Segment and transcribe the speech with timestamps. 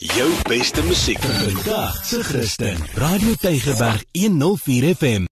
[0.00, 2.76] Jou beste musiek vandag se Christen.
[2.94, 5.24] Radio Tygerberg 104 FM.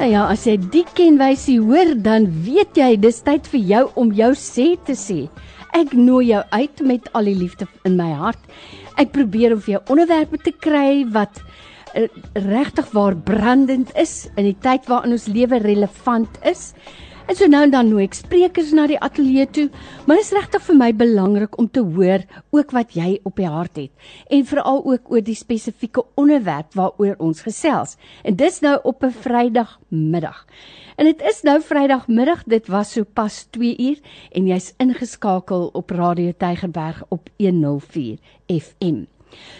[0.00, 4.32] Ja, as jy die kenwysie hoor, dan weet jy dis tyd vir jou om jou
[4.32, 5.28] sê te sê.
[5.76, 8.40] Ek nooi jou uit met al die liefde in my hart.
[8.96, 11.44] Ek probeer om vir jou onderwerpe te kry wat
[12.32, 16.72] regtig waar brandend is in die tyd waarin ons lewe relevant is.
[17.30, 19.68] En so nou en dan nooi ek sprekers na die ateljee toe,
[20.06, 23.46] maar dit is regtig vir my belangrik om te hoor ook wat jy op die
[23.48, 27.94] hart het en veral ook oor die spesifieke onderwerp waaroor ons gesels.
[28.26, 30.46] En dis nou op 'n Vrydagmiddag.
[30.96, 33.98] En dit is nou Vrydagmiddag, dit was sopas 2 uur
[34.32, 38.18] en jy's ingeskakel op Radio Tygerberg op 104
[38.48, 39.04] FM.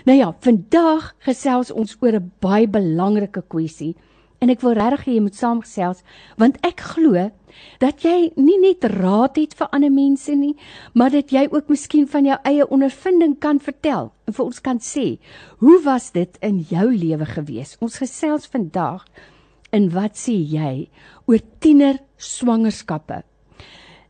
[0.04, 3.96] Nou ja, vandag gesels ons oor 'n baie belangrike kwessie
[4.42, 6.02] en ek wil regtig hê jy moet saamgesels
[6.36, 7.30] want ek glo
[7.82, 10.54] dat jy nie net raad het vir ander mense nie,
[10.94, 14.80] maar dat jy ook miskien van jou eie ondervinding kan vertel en vir ons kan
[14.80, 15.18] sê,
[15.60, 17.76] hoe was dit in jou lewe gewees?
[17.80, 19.04] Ons gesels vandag
[19.72, 20.88] in wat sê jy
[21.26, 23.22] oor tiener swangerskappe?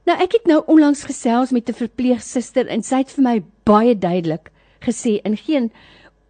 [0.06, 3.94] Nou ek het nou onlangs gesels met 'n verpleegsuster en sy het vir my baie
[3.94, 4.50] duidelik
[4.86, 5.72] gesê in geen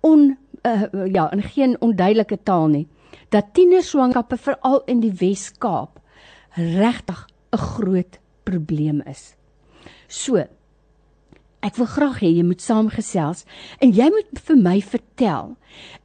[0.01, 0.37] on
[0.67, 2.87] uh, ja, in geen onduidelike taal nie
[3.33, 6.01] dat tienerswangerskappe veral in die Wes-Kaap
[6.57, 9.35] regtig 'n groot probleem is.
[10.09, 10.37] So
[11.63, 13.45] ek wil graag hê jy moet saamgesels
[13.81, 15.57] en jy moet vir my vertel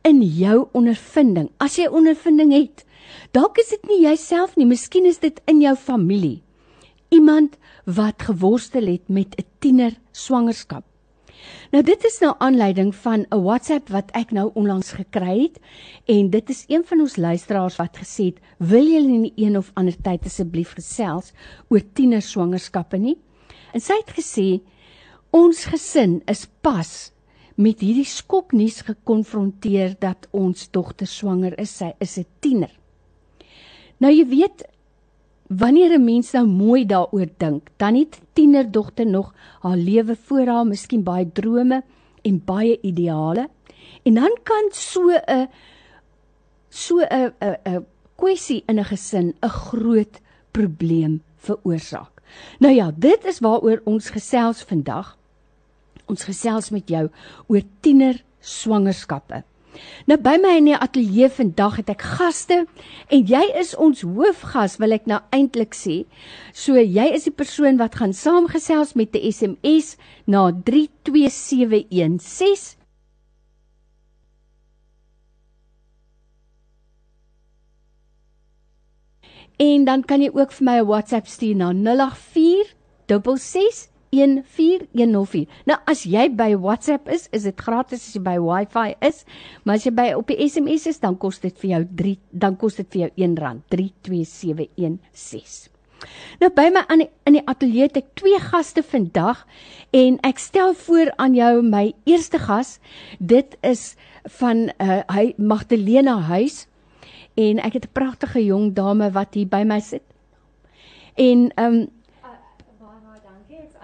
[0.07, 2.85] in jou ondervinding, as jy ondervinding het.
[3.35, 6.43] Dalk is dit nie jouself nie, miskien is dit in jou familie.
[7.09, 10.86] Iemand wat geworstel het met 'n tiener swangerskap.
[11.71, 15.59] Nou dit is nou aanleiding van 'n WhatsApp wat ek nou onlangs gekry het
[16.05, 19.71] en dit is een van ons luisteraars wat gesê het, "Wil julle nie een of
[19.73, 21.31] ander tyd asseblief gesels
[21.69, 23.17] oor tiener swangerskappe nie?"
[23.73, 24.61] En sy het gesê,
[25.31, 27.11] "Ons gesin is pas
[27.55, 31.77] met hierdie skoknuus gekonfronteer dat ons dogter swanger is.
[31.77, 32.71] Sy is 'n tiener."
[33.97, 34.63] Nou jy weet
[35.47, 40.67] Wanneer 'n mens nou mooi daaroor dink, dan het tienerdogter nog haar lewe voor haar,
[40.67, 41.83] miskien baie drome
[42.21, 43.49] en baie ideale.
[44.03, 45.47] En dan kan so 'n
[46.69, 50.19] so 'n 'n kwessie in 'n gesin 'n groot
[50.51, 52.11] probleem veroorsaak.
[52.59, 55.17] Nou ja, dit is waaroor ons gesels vandag.
[56.05, 57.09] Ons gesels met jou
[57.47, 59.43] oor tiener swangerskappe.
[60.07, 62.65] Nou by my in die ateljee vandag het ek gaste
[63.09, 66.05] en jy is ons hoofgas wil ek nou eintlik sê.
[66.53, 72.77] So jy is die persoon wat gaan saamgesels met 'n SMS na 32716
[79.57, 82.75] En dan kan jy ook vir my 'n WhatsApp stuur na 084
[83.07, 85.47] 66 14104.
[85.65, 89.23] Nou as jy by WhatsApp is, is dit gratis as jy by Wi-Fi is,
[89.63, 92.59] maar as jy by op die SMS is, dan kos dit vir jou 3 dan
[92.59, 95.73] kos dit vir jou R1 32716.
[96.41, 99.43] Nou by my aan die, in die ateljee het ek twee gaste vandag
[99.97, 102.77] en ek stel voor aan jou my eerste gas.
[103.17, 103.95] Dit is
[104.39, 106.65] van uh, hy Magdalena Huis
[107.37, 110.05] en ek het 'n pragtige jong dame wat hier by my sit.
[111.15, 111.87] En ehm um,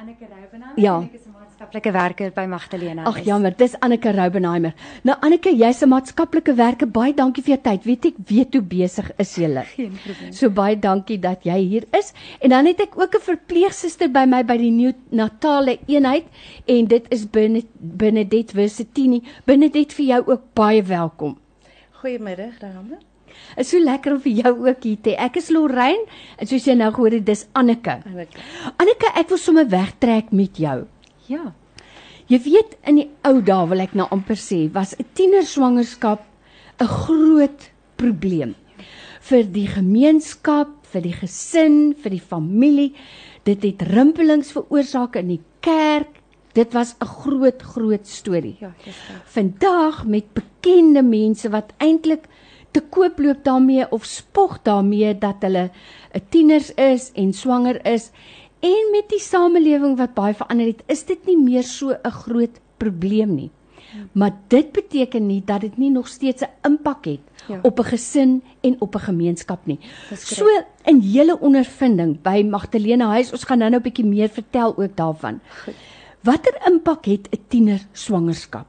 [0.03, 0.95] Anneke Roubenheimer ja.
[0.99, 3.03] en ek is 'n maatskaplike werker by Magdalena.
[3.07, 4.73] Ag jammer, dis Anneke Roubenheimer.
[5.07, 6.89] Nou Anneke, jy's 'n maatskaplike werker.
[6.91, 7.85] Baie dankie vir jou tyd.
[7.85, 9.47] Weet ek weet hoe besig is jy?
[9.77, 10.33] Geen probleem.
[10.33, 12.11] So baie dankie dat jy hier is.
[12.41, 16.27] En dan het ek ook 'n verpleegsuster by my by die New Natale eenheid
[16.67, 19.23] en dit is Benedette Versitini.
[19.45, 21.37] Benedette vir jou ook baie welkom.
[22.01, 23.12] Goeiemiddag, dames.
[23.57, 25.17] Is so lekker om vir jou ook hier te hê.
[25.25, 26.05] Ek is Lorraine
[26.37, 27.99] en soos jy nou gehoor het, dis Anneke.
[28.05, 28.47] Anneke.
[28.77, 30.87] Anneke, ek wil sommer wegtrek met jou.
[31.27, 31.53] Ja.
[32.31, 36.23] Jy weet in die ou dae wil ek nou amper sê, was 'n tienerswangerskap
[36.79, 38.55] 'n groot probleem
[39.23, 42.91] vir die gemeenskap, vir die gesin, vir die familie.
[43.47, 46.19] Dit het rimpelings veroorsaak in die kerk.
[46.53, 48.57] Dit was 'n groot groot storie.
[48.59, 49.21] Ja, dis reg.
[49.25, 52.27] Vandag met bekende mense wat eintlik
[52.73, 55.69] te koop loop daarmee of spog daarmee dat hulle
[56.13, 58.11] 'n tieners is en swanger is
[58.59, 62.59] en met die samelewing wat baie verander het, is dit nie meer so 'n groot
[62.77, 63.51] probleem nie.
[64.11, 67.59] Maar dit beteken nie dat dit nie nog steeds 'n impak het Ja.
[67.63, 69.79] op 'n gesin en op 'n gemeenskap nie.
[70.15, 70.45] So
[70.85, 75.39] in julle ondervinding by Magdalena Huis, ons gaan nou-nou 'n bietjie meer vertel ook daarvan.
[75.63, 75.73] Goed.
[76.21, 78.65] Watter impak het 'n tiener swangerskap?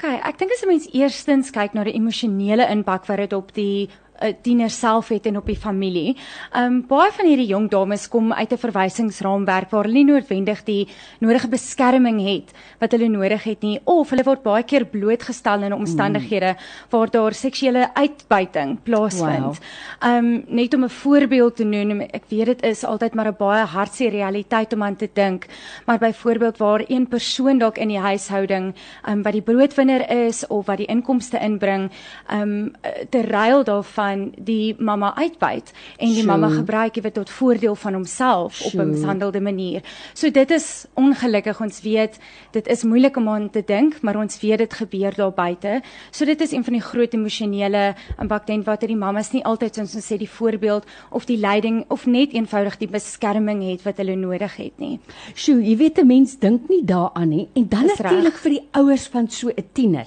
[0.00, 3.52] OK, ek dink as 'n mens eerstens kyk na die emosionele impak wat dit op
[3.52, 3.90] die
[4.20, 6.16] 'n tiener self het en op die familie.
[6.56, 10.88] Um baie van hierdie jong dames kom uit 'n verwysingsraamwerk waar hulle nie noodwendig die
[11.20, 15.72] nodige beskerming het wat hulle nodig het nie of hulle word baie keer blootgestel in
[15.72, 16.90] omstandighede mm.
[16.90, 19.58] waar daar seksuele uitbuiting plaasvind.
[19.58, 20.08] Wow.
[20.08, 23.64] Um net om 'n voorbeeld te noem, ek weet dit is altyd maar 'n baie
[23.64, 25.46] hartseer realiteit om aan te dink,
[25.86, 28.74] maar byvoorbeeld waar een persoon dalk in die huishouding
[29.08, 31.90] um wat die broodwinner is of wat die inkomste inbring,
[32.32, 32.72] um
[33.10, 38.74] terwyl daarvan die mamma uitbuit en die mamma gebruik dit tot voordeel van homself op
[38.74, 39.82] 'n mishandelde manier.
[40.14, 42.18] So dit is ongelukkig ons weet
[42.50, 45.82] dit is moeilik om aan te dink, maar ons weet dit gebeur daar buite.
[46.10, 49.74] So dit is een van die groot emosionele impak dan wat die mammas nie altyd
[49.74, 53.96] soos ons sê die voorbeeld of die leiding of net eenvoudig die beskerming het wat
[53.96, 54.98] hulle nodig het nie.
[55.34, 59.06] Sjoe, jy weet 'n mens dink nie daaraan nie en dan natuurlik vir die ouers
[59.08, 60.06] van so 'n tiener.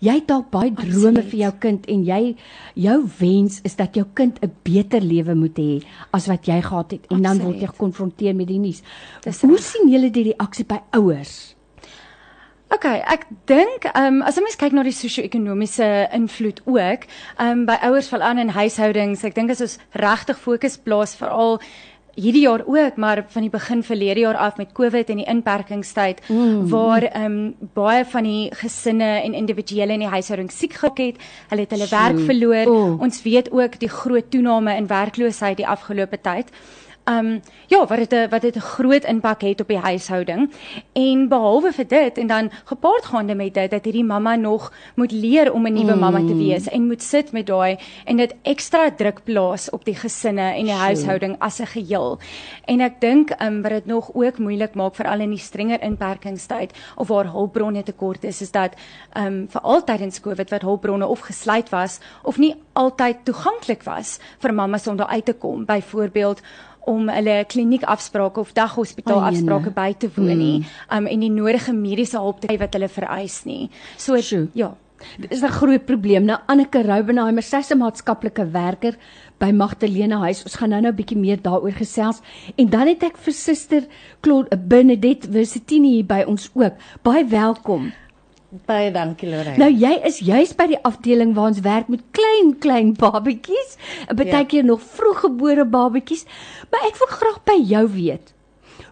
[0.00, 2.36] Jy het dalk baie drome vir jou kind en jy
[2.74, 6.90] jou wens is dat jou kind 'n beter lewe moet hê as wat jy gehad
[6.90, 7.24] het en Absoluut.
[7.24, 8.82] dan word jy gekonfronteer met die nuus.
[9.40, 11.54] Hoe sien julle die reaksie by ouers?
[12.74, 17.04] OK, ek dink ehm um, as 'n mens kyk na die sosio-ekonomiese invloed ook,
[17.38, 21.14] ehm um, by ouers val aan in huishoudings, ek dink as ons regtig fokus plaas
[21.14, 21.60] veral
[22.14, 26.20] hierdie jaar ook maar van die begin verlede jaar af met Covid en die inperkingstyd
[26.28, 26.68] mm.
[26.68, 31.16] waar ehm um, baie van die gesinne en individuele in die huishouding siek geraak het,
[31.48, 32.70] hulle het hulle werk verloor.
[32.70, 33.00] Oh.
[33.00, 36.50] Ons weet ook die groot toename in werkloosheid die afgelope tyd.
[37.04, 40.52] Ehm um, ja, wat dit 'n wat dit 'n groot impak het op die huishouding.
[40.92, 45.12] En behalwe vir dit en dan gepaard gaande met dit dat hierdie mamma nog moet
[45.12, 45.98] leer om 'n nuwe mm.
[45.98, 49.94] mamma te wees en moet sit met daai en dit ekstra druk plaas op die
[49.94, 50.84] gesinne en die sure.
[50.84, 52.18] huishouding as 'n geheel.
[52.64, 55.82] En ek dink ehm um, wat dit nog ook moeilik maak veral in die strenger
[55.82, 58.74] inperkingstyd of waar hulpbronne tekort is, is dat
[59.12, 63.82] ehm um, vir altyd in Covid wat hulpbronne of gesluit was of nie altyd toeganklik
[63.82, 65.64] was vir mammas om daar uit te kom.
[65.64, 66.40] Byvoorbeeld
[66.86, 70.70] om hulle kliniekafsprake of daghospitaal afsprake by te woon nie mm.
[70.96, 73.70] um, en die nodige mediese hulp te kry wat hulle vereis nie.
[73.96, 74.48] So Sjoe.
[74.54, 74.74] ja.
[75.18, 76.24] Dit is 'n groot probleem.
[76.24, 78.94] Nou Anneke Roubenheimer, sy's 'n maatskaplike werker
[79.38, 80.42] by Magdalena Huis.
[80.44, 82.20] Ons gaan nou-nou 'n bietjie meer daaroor gesels.
[82.56, 83.82] En dan het ek vir suster
[84.20, 86.74] Claude Bernadette Versitini hier by ons ook.
[87.02, 87.92] Baie welkom.
[88.62, 89.58] Baie dankie Lorraine.
[89.58, 93.74] Nou jy is juis by die afdeling waar ons werk met klein klein babetjies,
[94.14, 94.68] baie keer ja.
[94.68, 96.22] nog vroeggebore babetjies,
[96.70, 98.30] maar ek wil graag by jou weet.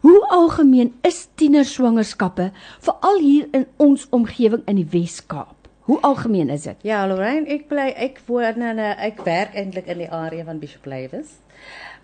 [0.03, 2.49] Hoe algemeen is tienerswangerskappe
[2.83, 5.69] veral hier in ons omgewing in die Wes-Kaap?
[5.87, 6.83] Hoe algemeen is dit?
[6.87, 10.59] Ja, Lorraine, ek bly ek woon in 'n ek werk eintlik in die area van
[10.59, 11.39] Bishop Lewis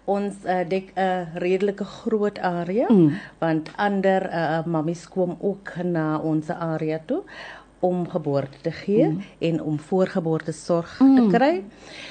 [0.08, 3.12] ons uh, dek 'n uh, redelike groot area mm.
[3.38, 7.22] want ander uh, mammies kom ook na ons area toe
[7.80, 9.20] om geboorte te gee mm.
[9.38, 11.16] en om voorgeboorte sorg mm.
[11.16, 11.52] te kry.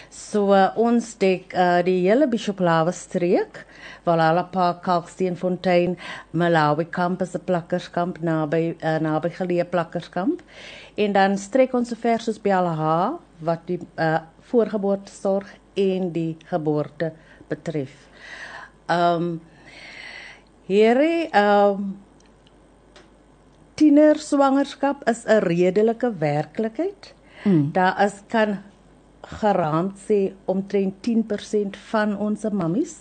[0.10, 3.66] So uh, ons dek uh, die hele Bishop Lava streek,
[4.08, 5.98] Valhalla Park, Kalksteenfontein,
[6.32, 10.42] Malawi campus, 'n plakkerskamp naby uh, naby geleë plakkerskamp.
[10.96, 16.38] En dan strek ons so ver soos Belha wat die uh, voorgeboorte sorg en die
[16.48, 17.12] geboorte
[17.48, 17.94] betref.
[18.88, 19.42] Ehm um,
[20.68, 21.98] hierdie ehm um,
[23.78, 27.14] tiener swangerskap is 'n redelike werklikheid.
[27.44, 27.72] Mm.
[27.72, 28.58] Daar is kan
[29.22, 32.96] geraamd sê omtrent 10% van ons mammies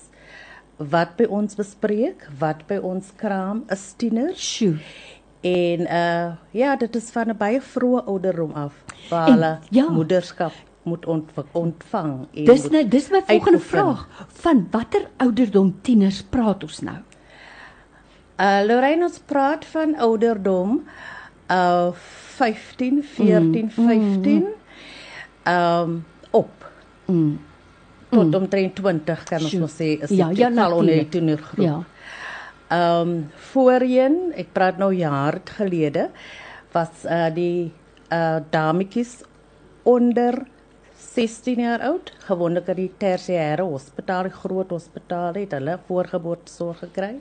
[0.77, 4.41] wat by ons bespreek, wat by ons kraam is tieners.
[4.41, 4.77] Sjoe.
[5.41, 8.75] En uh ja, dit is van 'n baie vroeë ouderdom af
[9.09, 10.53] waar hulle ja, moederskap
[10.87, 11.07] moet
[11.53, 12.13] ontvang.
[12.47, 14.07] Dis nou dis my volgende vraag.
[14.43, 16.99] Van watter ouderdom tieners praat ons nou?
[18.37, 20.79] Uh Lorraine ons praat van ouderdom
[21.51, 21.91] uh
[22.37, 24.47] 15, 14, mm, 15.
[24.47, 25.99] Mm, um
[26.31, 26.71] op.
[27.07, 27.39] Mm.
[28.09, 28.35] Tot mm.
[28.35, 31.65] omtrent 20 kan ons nog sê is ja, ja, al onder die tienergroep.
[31.65, 31.79] Ja.
[32.77, 36.11] Um voorheen, ek praat nou jaar gelede,
[36.75, 37.73] was uh die
[38.13, 39.23] uh dametjies
[39.87, 40.45] onder
[41.17, 47.15] 16 jaar oud, gewoonlik in die tersiêre hospitaal, die groot hospitaal het hulle voorgeboortesorg gekry.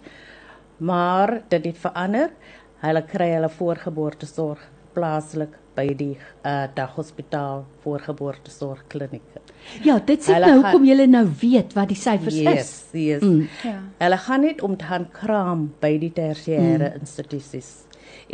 [0.84, 2.34] Maar dit het verander.
[2.82, 9.40] Hulle kry hulle voorgeboortesorg plaaslik by die uh, daghospitaal voorgeboortesorg kliniek.
[9.84, 12.76] Ja, dit sê nou hoekom jy nou weet wat die syfers yes, is.
[13.00, 13.24] Yes.
[13.24, 13.48] Mm.
[13.64, 13.80] Ja.
[14.04, 17.04] Hulle gaan net om te gaan kraam by die tersiêre mm.
[17.04, 17.74] institusies.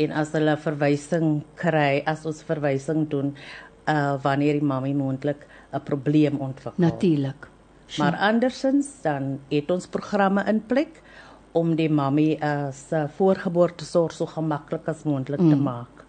[0.02, 3.34] En as hulle verwysing kry, as ons verwysing doen,
[3.90, 6.84] uh wanneer die mammy moontlik 'n probleem ontwikkel.
[6.84, 7.50] Natuurlik.
[7.98, 11.02] Maar andersins dan het ons programme in plek
[11.52, 15.50] om die mammy as uh, voorgeboortesorg so gemaklik as moontlik mm.
[15.50, 16.06] te maak.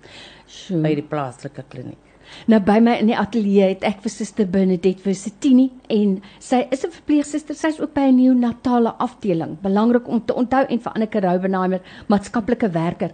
[0.52, 0.82] Sure.
[0.84, 2.11] by die plaaslike kliniek.
[2.46, 6.84] Nou by my in die ateljee het ek vir Suster Bernadette Versitini en sy is
[6.84, 7.54] 'n verpleegsuster.
[7.54, 9.60] Sy's ook by 'n neonatale afdeling.
[9.62, 13.10] Belangrik om te onthou en vir Anneke Roubenheimer, maatskaplike werker.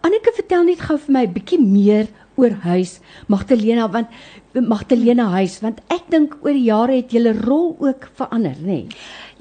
[0.00, 4.08] Anneke vertel net gou vir my 'n bietjie meer oor huis Magdalena want
[4.52, 8.64] Magdalena huis want ek dink oor die jare het julle rol ook verander, nê?
[8.64, 8.88] Nee?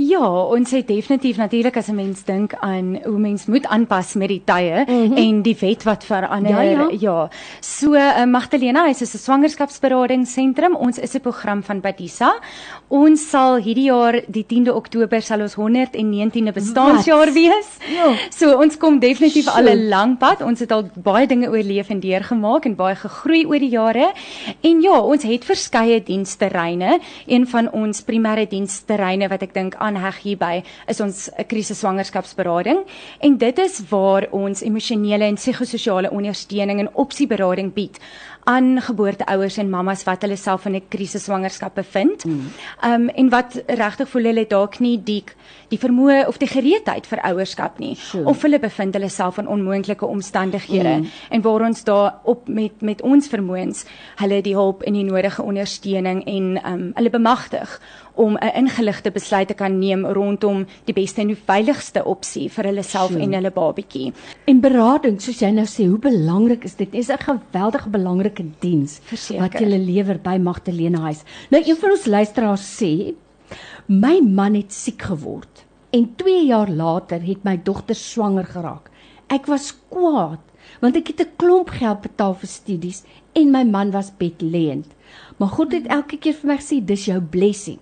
[0.02, 4.28] Ja, ons het definitief natuurlik as 'n mens dink aan hoe mens moet aanpas met
[4.28, 5.18] die tye mm -hmm.
[5.18, 6.52] en die wet wat verander.
[6.52, 6.88] Ja, ja.
[7.00, 7.30] ja.
[7.60, 10.76] So uh, Magdalena, hy is 'n swangerskapsberadingsentrum.
[10.76, 12.40] Ons is 'n program van Badisa.
[12.88, 17.34] Ons sal hierdie jaar die 10de Oktober sal ons 119de bestaanjaar wat?
[17.34, 17.68] wees.
[17.94, 18.14] Ja.
[18.30, 19.52] So ons kom definitief so.
[19.52, 20.42] al 'n lang pad.
[20.42, 24.14] Ons het al baie dinge oorleef en deurgemaak en baie gegroei oor die jare.
[24.62, 27.00] En ja, ons het verskeie diensterreine.
[27.28, 32.84] Een van ons primêre diensterreine wat ek dink aanheg hierby is ons 'n krisis swangerskapsberading
[33.20, 38.00] en dit is waar ons emosionele en psigososiale ondersteuning en opsieberading bied
[38.44, 42.26] aan geboorteouers en mammas wat hulle self in 'n krisis swangerskap bevind.
[42.26, 42.48] Mm.
[42.84, 45.24] Um en wat regtig voel hulle dalk nie die
[45.68, 48.26] die vermoë of die gereedheid vir ouerskap nie sure.
[48.26, 51.08] of hulle bevind hulle self in onmoontlike omstandighede mm.
[51.30, 55.44] en waar ons daar op met met ons vermoëns hulle die hulp en die nodige
[55.44, 57.80] ondersteuning en um hulle bemagtig
[58.14, 62.66] om 'n ingeligte besluit te kan neem rondom die beste en die veiligste opsie vir
[62.66, 64.14] hulle self en hulle babatjie.
[64.46, 66.92] En berading, soos jy nou sê, hoe belangrik is dit?
[66.92, 69.00] Dit is 'n geweldige belangrike diens
[69.40, 71.24] wat jy lewer by Magdalena huis.
[71.50, 73.14] Nou een van ons luisteraars sê,
[73.88, 78.90] my man het siek geword en 2 jaar later het my dogter swanger geraak.
[79.28, 80.40] Ek was kwaad
[80.82, 83.04] want ek het 'n klomp geld betaal vir studies
[83.34, 84.88] en my man was bedlêend.
[85.38, 87.80] Maar God het elke keer vir my gesê dis jou blessing.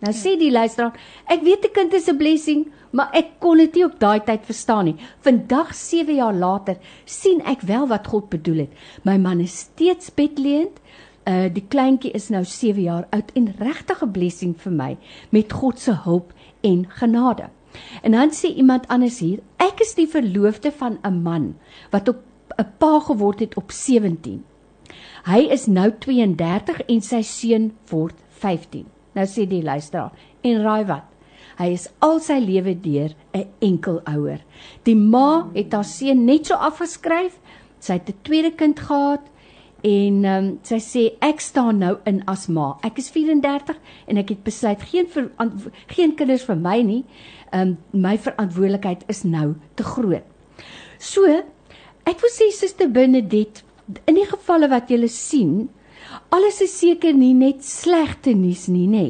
[0.00, 0.94] Nou sê die luisteraar,
[1.28, 4.46] ek weet 'n kind is 'n blessing, maar ek kon dit nie op daai tyd
[4.46, 4.96] verstaan nie.
[5.20, 8.72] Vandag 7 jaar later sien ek wel wat God bedoel het.
[9.04, 10.80] My man is steeds bedleend.
[11.26, 14.96] Uh die kleintjie is nou 7 jaar oud en regtig 'n blessing vir my
[15.30, 17.50] met God se hulp en genade.
[18.02, 21.54] En dan sê iemand anders hier, ek is die verloofde van 'n man
[21.90, 22.16] wat op
[22.58, 24.44] 'n pa geword het op 17.
[25.24, 28.86] Hy is nou 32 en sy seun word 15.
[29.16, 30.12] Nou sê die luisteraar,
[30.46, 31.06] en raai wat?
[31.60, 34.40] Hy is al sy lewe deur 'n enkel ouer.
[34.84, 37.36] Die ma het haar seun net so afgeskryf.
[37.80, 39.20] Sy het 'n tweede kind gehad
[39.82, 42.78] en um, sy sê ek staan nou in as ma.
[42.82, 43.76] Ek is 34
[44.06, 45.30] en ek het besluit geen ver,
[45.88, 47.04] geen kinders vir my nie.
[47.52, 50.24] Um my verantwoordelikheid is nou te groot.
[50.98, 51.24] So,
[52.06, 53.64] ek wil sê suster Benedit,
[54.06, 55.68] in die gevalle wat jy sien,
[56.30, 59.06] alles is seker nie net slegte nuus nie, nê.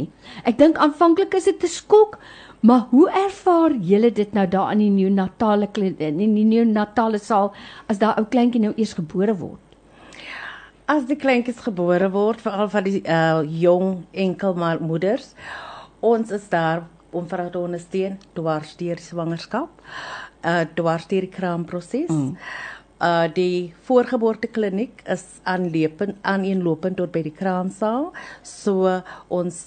[0.48, 2.18] Ek dink aanvanklik is dit 'n skok,
[2.62, 7.52] maar hoe ervaar julle dit nou daar in die neonatale in die neonatale saal
[7.88, 9.60] as daai ou kleintjie nou eers gebore word?
[10.86, 15.34] As die kleintjies gebore word, veral van die uh, jong enkelmoeders,
[16.00, 19.70] ons is daar om vir hulle te ondersteun dwars deur swangerskap,
[20.44, 22.08] uh dwars deur die kraamproses.
[22.08, 22.36] Mm
[23.00, 28.10] uh die voorgeboortekliniek is aanlopend aaneenlopend tot by die kraamsaal.
[28.44, 29.60] So ons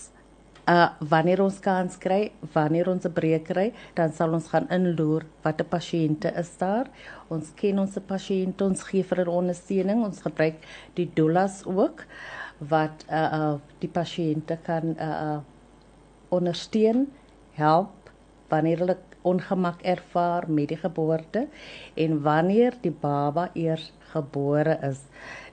[0.69, 5.25] uh wanneer ons kans kry, wanneer ons 'n breek kry, dan sal ons gaan inloer
[5.43, 6.87] wat 'n pasiënte is daar.
[7.29, 10.03] Ons ken ons pasiënte, ons gee vir hulle ondersteuning.
[10.03, 10.55] Ons gebruik
[10.95, 12.05] die doulas ook
[12.59, 15.39] wat uh, uh die pasiënte kan uh, uh
[16.29, 17.11] ondersteun,
[17.53, 18.09] help
[18.49, 21.47] wanneer hulle ongemak ervaar met die geboorte
[21.93, 25.01] en wanneer die baba eers gebore is.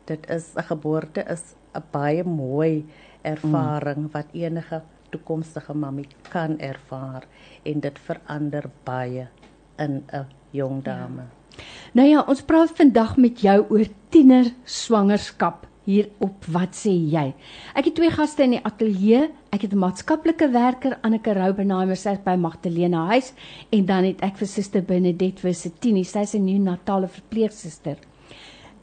[0.04, 2.86] Dit is 'n geboorte is 'n baie mooi
[3.22, 4.10] ervaring mm.
[4.12, 7.24] wat enige toekomstige mammie kan ervaar
[7.62, 9.28] en dit verander baie
[9.78, 11.22] in 'n jong dame.
[11.22, 11.38] Ja.
[11.92, 17.26] Nou ja, ons praat vandag met jou oor tiener swangerskap hier op wat sê jy?
[17.74, 19.28] Ek het twee gaste in die ateljee.
[19.50, 23.32] Ek het 'n maatskaplike werker Anneke Roubenheimer sy by Magdalena huis
[23.70, 27.96] en dan het ek vir Suster Benedette Versitini, sy's 'n neonatale verpleegsuster.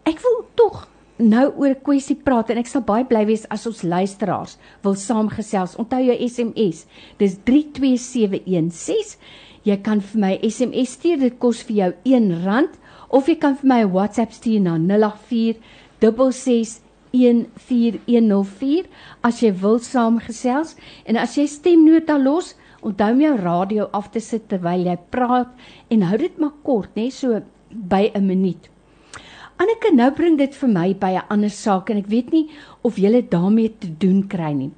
[0.05, 0.87] Ek wil tog
[1.17, 4.95] nou oor 'n kwessie praat en ek sal baie bly wees as ons luisteraars wil
[4.95, 5.75] saamgesels.
[5.75, 6.85] Onthou jou SMS.
[7.17, 9.17] Dis 32716.
[9.63, 11.17] Jy kan vir my SMS stuur.
[11.19, 12.67] Dit kos vir jou R1
[13.09, 15.57] of jy kan vir my WhatsApp stuur na 084
[15.99, 18.87] 66 14104
[19.27, 24.21] as jy wil saamgesels en as jy stemnota los, onthou om jou radio af te
[24.23, 25.53] sit terwyl jy praat
[25.93, 28.69] en hou dit maar kort, nê, so by 'n minuut.
[29.57, 32.49] Anneke, nou bring dit vir my by 'n ander saak en ek weet nie
[32.83, 34.71] of jy daarmee te doen kry nie.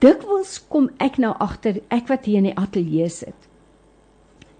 [0.00, 3.48] Dikwels kom ek nou agter ek wat hier in die ateljee sit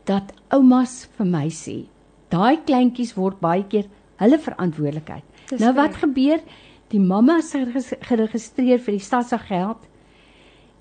[0.08, 1.84] dat oumas vir my sê,
[2.32, 3.84] daai kleintjies word baie keer
[4.16, 5.24] hulle verantwoordelikheid.
[5.60, 6.40] Nou wat gebeur?
[6.90, 9.88] Die mamma is geregis- geregistreer vir die stadsageld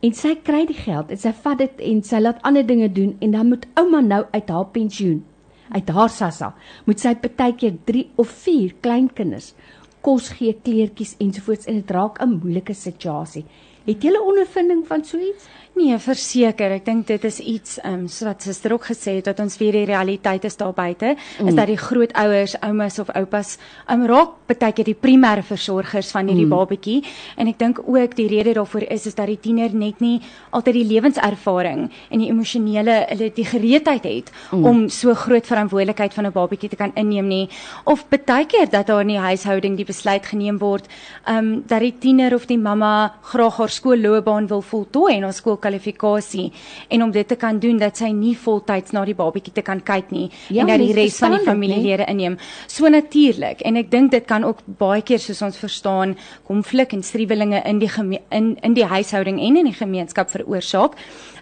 [0.02, 3.18] en sy kry die geld en sy vat dit en sy laat ander dinge doen
[3.20, 5.26] en dan moet ouma nou uit haar pensioen
[5.74, 6.54] uit haar sassa
[6.86, 9.54] moet sy partykeer 3 of 4 kleinkinders
[10.08, 13.46] kos gee, kleertjies ensovoorts en dit raak 'n moeilike situasie.
[13.86, 15.48] Het jy 'n ondervinding van so iets?
[15.78, 16.72] Nee, verseker.
[16.80, 19.72] Ek dink dit is iets ehm um, wat suster ook gesê het dat ons weer
[19.72, 21.48] die realiteit is daar buite, mm.
[21.48, 23.58] is dat die grootouers, oumas of oupas
[23.92, 26.54] um, raak baie keer die primêre versorgers van hierdie mm.
[26.54, 26.98] babatjie
[27.38, 30.22] en ek dink ook die rede daarvoor is is dat die tiener net nie
[30.56, 34.66] altyd die lewenservaring en die emosionele hulle die gereedheid het mm.
[34.66, 37.50] om so groot verantwoordelikheid van 'n babatjie te kan inneem nie
[37.86, 40.88] of baie keer dat daar in die huishouding die besluit geneem word
[41.26, 45.34] ehm um, dat die tiener of die mamma graag haar skoolloopbaan wil voltooi en haar
[45.34, 46.48] skool kwalifikasie
[46.90, 49.84] en om dit te kan doen dat sy nie voltyds na die babatjie te kan
[49.84, 52.38] kyk nie Ja, en dat die res van die familielede inneem.
[52.72, 56.16] So natuurlik en ek dink dit kan ook baie keer soos ons verstaan
[56.48, 57.92] konflik en striwelinge in die
[58.32, 60.98] in in die huishouding en in die gemeenskap veroorsaak.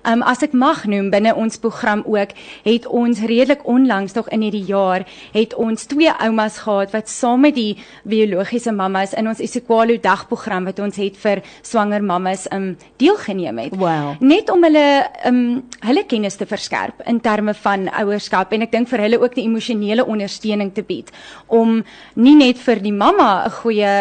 [0.06, 2.34] Um as ek mag noem binne ons program ook
[2.66, 7.42] het ons redelik onlangs nog in hierdie jaar het ons twee oumas gehad wat saam
[7.42, 12.76] met die biologiese mammas in ons Isikwalo dagprogram wat ons het vir swanger mammas um
[13.02, 13.76] deelgeneem het.
[13.76, 14.16] Wow.
[14.20, 14.86] Net om hulle
[15.26, 15.42] um
[15.86, 19.46] hulle kennis te verskerp in terme van ouerskap en ek dink vir hulle ook die
[19.46, 21.12] emosionele ondersteuning te bied
[21.48, 21.82] om
[22.16, 23.94] nie net vir die mamma 'n goeie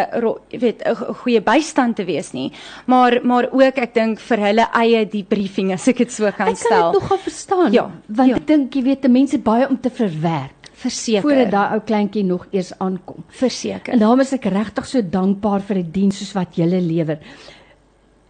[0.51, 2.51] weet 'n goeie bystand te wees nie,
[2.85, 6.55] maar maar ook ek dink vir hulle eie debriefing as ek dit so kan Ek
[6.55, 6.91] kan stel.
[6.91, 7.73] dit nogal verstaan.
[7.73, 8.35] Ja, want ja.
[8.35, 11.21] ek dink jy weet, mense baie om te verwerk verseker.
[11.21, 13.23] voordat daai ou kleintjie nog eers aankom.
[13.27, 13.93] verseker.
[13.93, 17.19] En daarom is ek regtig so dankbaar vir die diens soos wat julle lewer.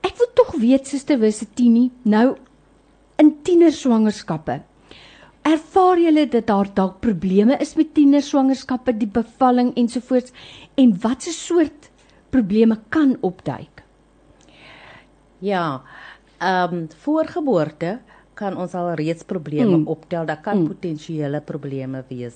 [0.05, 2.35] Ek wil tog weet Suster Wisitini, nou
[3.17, 4.61] in tienerswangerskappe.
[5.45, 10.31] Ervaar julle dat daar dalk probleme is met tienerswangerskappe, die bevalling ensovoorts
[10.75, 11.89] en watse soort
[12.29, 13.83] probleme kan opduik?
[15.39, 15.81] Ja.
[16.45, 17.99] Ehm um, voor geboorte
[18.37, 19.87] kan ons al reeds probleme mm.
[19.87, 20.25] optel.
[20.25, 20.67] Daar kan mm.
[20.67, 22.35] potensiële probleme wees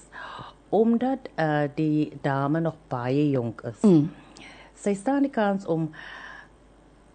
[0.69, 3.81] omdat uh die dame nog baie jonk is.
[3.81, 4.09] Mm.
[4.77, 5.89] Sy staan die kans om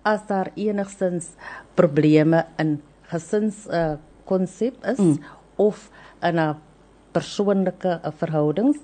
[0.03, 1.33] as daar enigstens
[1.75, 5.19] probleme in gesins uh konsep is mm.
[5.57, 5.91] of
[6.23, 6.57] in 'n
[7.13, 8.79] persoonlike uh, verhoudings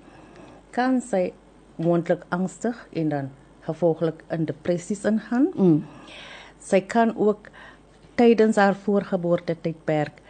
[0.70, 1.32] kan sy
[1.76, 3.30] moontlik angstig en dan
[3.60, 5.50] gevolglik in depressies ingaan.
[5.54, 5.84] Mm.
[6.60, 7.50] Sy kan ook
[8.20, 10.20] tydens haar voorgeboorte tydperk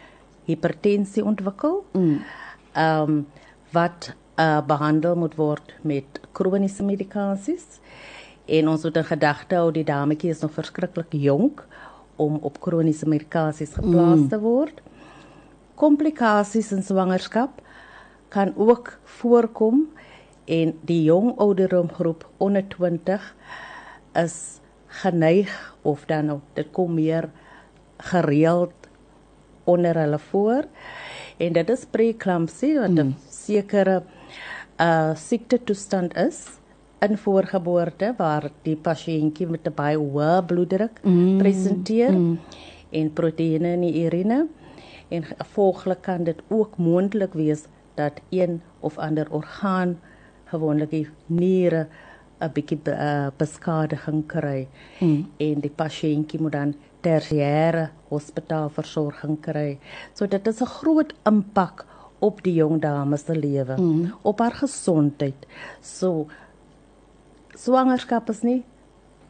[0.47, 1.83] hipertensie ontwikkel.
[1.91, 2.19] Mm.
[2.77, 3.25] Um
[3.71, 7.79] wat uh, behandel moet word met kroniese medikasies.
[8.45, 11.63] En ons moet in gedagte hou die dametjie is nog verskriklik jonk
[12.19, 14.29] om op kroniese medikasies geplaas mm.
[14.33, 14.81] te word.
[15.79, 17.61] Komplikasies in swangerskap
[18.31, 19.85] kan ook voorkom
[20.51, 23.23] en die jong ouderdomgroep onder 20
[24.19, 24.37] is
[25.01, 25.51] geneig
[25.87, 27.29] of dan nou dit kom meer
[28.01, 28.73] gereeld
[29.63, 30.65] onder hulle voor
[31.37, 33.15] en dit is preeclampsie wat 'n mm.
[33.29, 34.03] sekere
[34.81, 36.61] uh siekte toestand is
[36.99, 41.37] in voorgeboorte waar die pasiëntjie met 'n baie hoë bloeddruk mm.
[41.37, 42.39] presenteer mm.
[42.89, 44.47] en proteïene in die urine
[45.09, 49.99] en gevolglik kan dit ook moontlik wees dat een of ander orgaan
[50.45, 51.87] gewoonlik die niere
[52.41, 54.67] 'n bietjie uh, beskadiging kry
[54.99, 55.25] mm.
[55.37, 59.79] en die pasiëntjie moet dan tersiêre hospitaalversorging kry.
[60.13, 61.85] So dit is 'n groot impak
[62.19, 64.13] op die jong dame se lewe, mm.
[64.21, 65.47] op haar gesondheid.
[65.81, 66.27] So
[67.55, 68.63] swangerskap is nie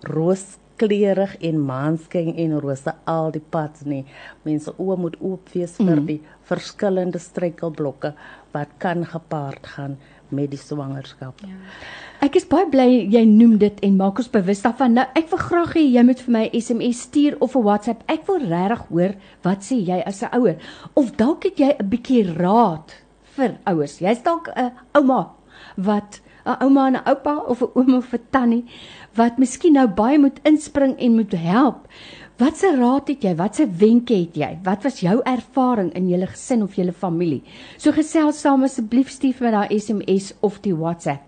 [0.02, 4.06] rooskleurig en maanskyn en rose al die pad nie.
[4.44, 6.06] Mense oë moet oop wees vir mm.
[6.06, 8.14] die verskillende struikelblokke
[8.52, 9.98] wat kan gepaard gaan
[10.32, 11.42] met die swangerskap.
[11.46, 11.56] Ja.
[12.22, 14.94] Ek is baie bly jy noem dit en maak ons bewus daarvan.
[14.94, 18.04] Nou ek wil graag hê jy moet vir my SMS stuur of 'n WhatsApp.
[18.08, 20.58] Ek wil regtig hoor wat sê jy as 'n ouer
[20.94, 22.94] of dalk het jy 'n bietjie raad
[23.36, 24.00] vir ouers.
[24.00, 25.32] Jy's dalk 'n ouma
[25.78, 28.66] wat 'n ouma en 'n oupa of 'n oom of 'n tannie
[29.16, 31.88] wat miskien nou baie moet inspring en moet help.
[32.42, 33.36] Watse raad het jy?
[33.38, 34.48] Watse wenke het jy?
[34.66, 37.44] Wat was jou ervaring in julle gesin of julle familie?
[37.78, 41.22] So gesels saam asseblief vir my daai SMS of die WhatsApp.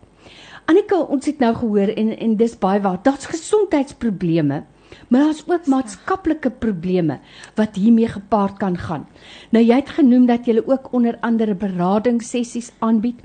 [0.66, 2.98] Annika, ons het nou gehoor en en dis baie waar.
[3.04, 4.64] Daar's gesondheidsprobleme,
[5.10, 7.20] maar daar's ook maatskaplike probleme
[7.56, 9.06] wat hiermee gepaard kan gaan.
[9.52, 13.22] Nou jy het genoem dat jy ook onder andere beradingssessies aanbied.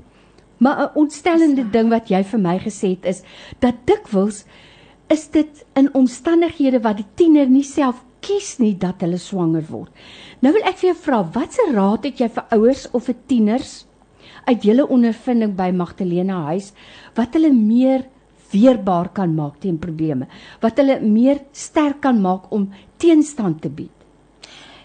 [0.59, 3.23] Maar 'n ontstellende ding wat jy vir my gesê het is
[3.59, 4.45] dat dikwels
[5.09, 9.91] is dit in omstandighede wat die tiener nie self kies nie dat hulle swanger word.
[10.43, 13.73] Nou wil ek vir jou vra, watse raad het jy vir ouers of vir tieners
[14.49, 16.71] uit julle ondervinding by Magdalena huis
[17.17, 18.05] wat hulle meer
[18.49, 20.25] weerbaar kan maak teen probleme,
[20.61, 23.98] wat hulle meer sterk kan maak om teenstand te bied.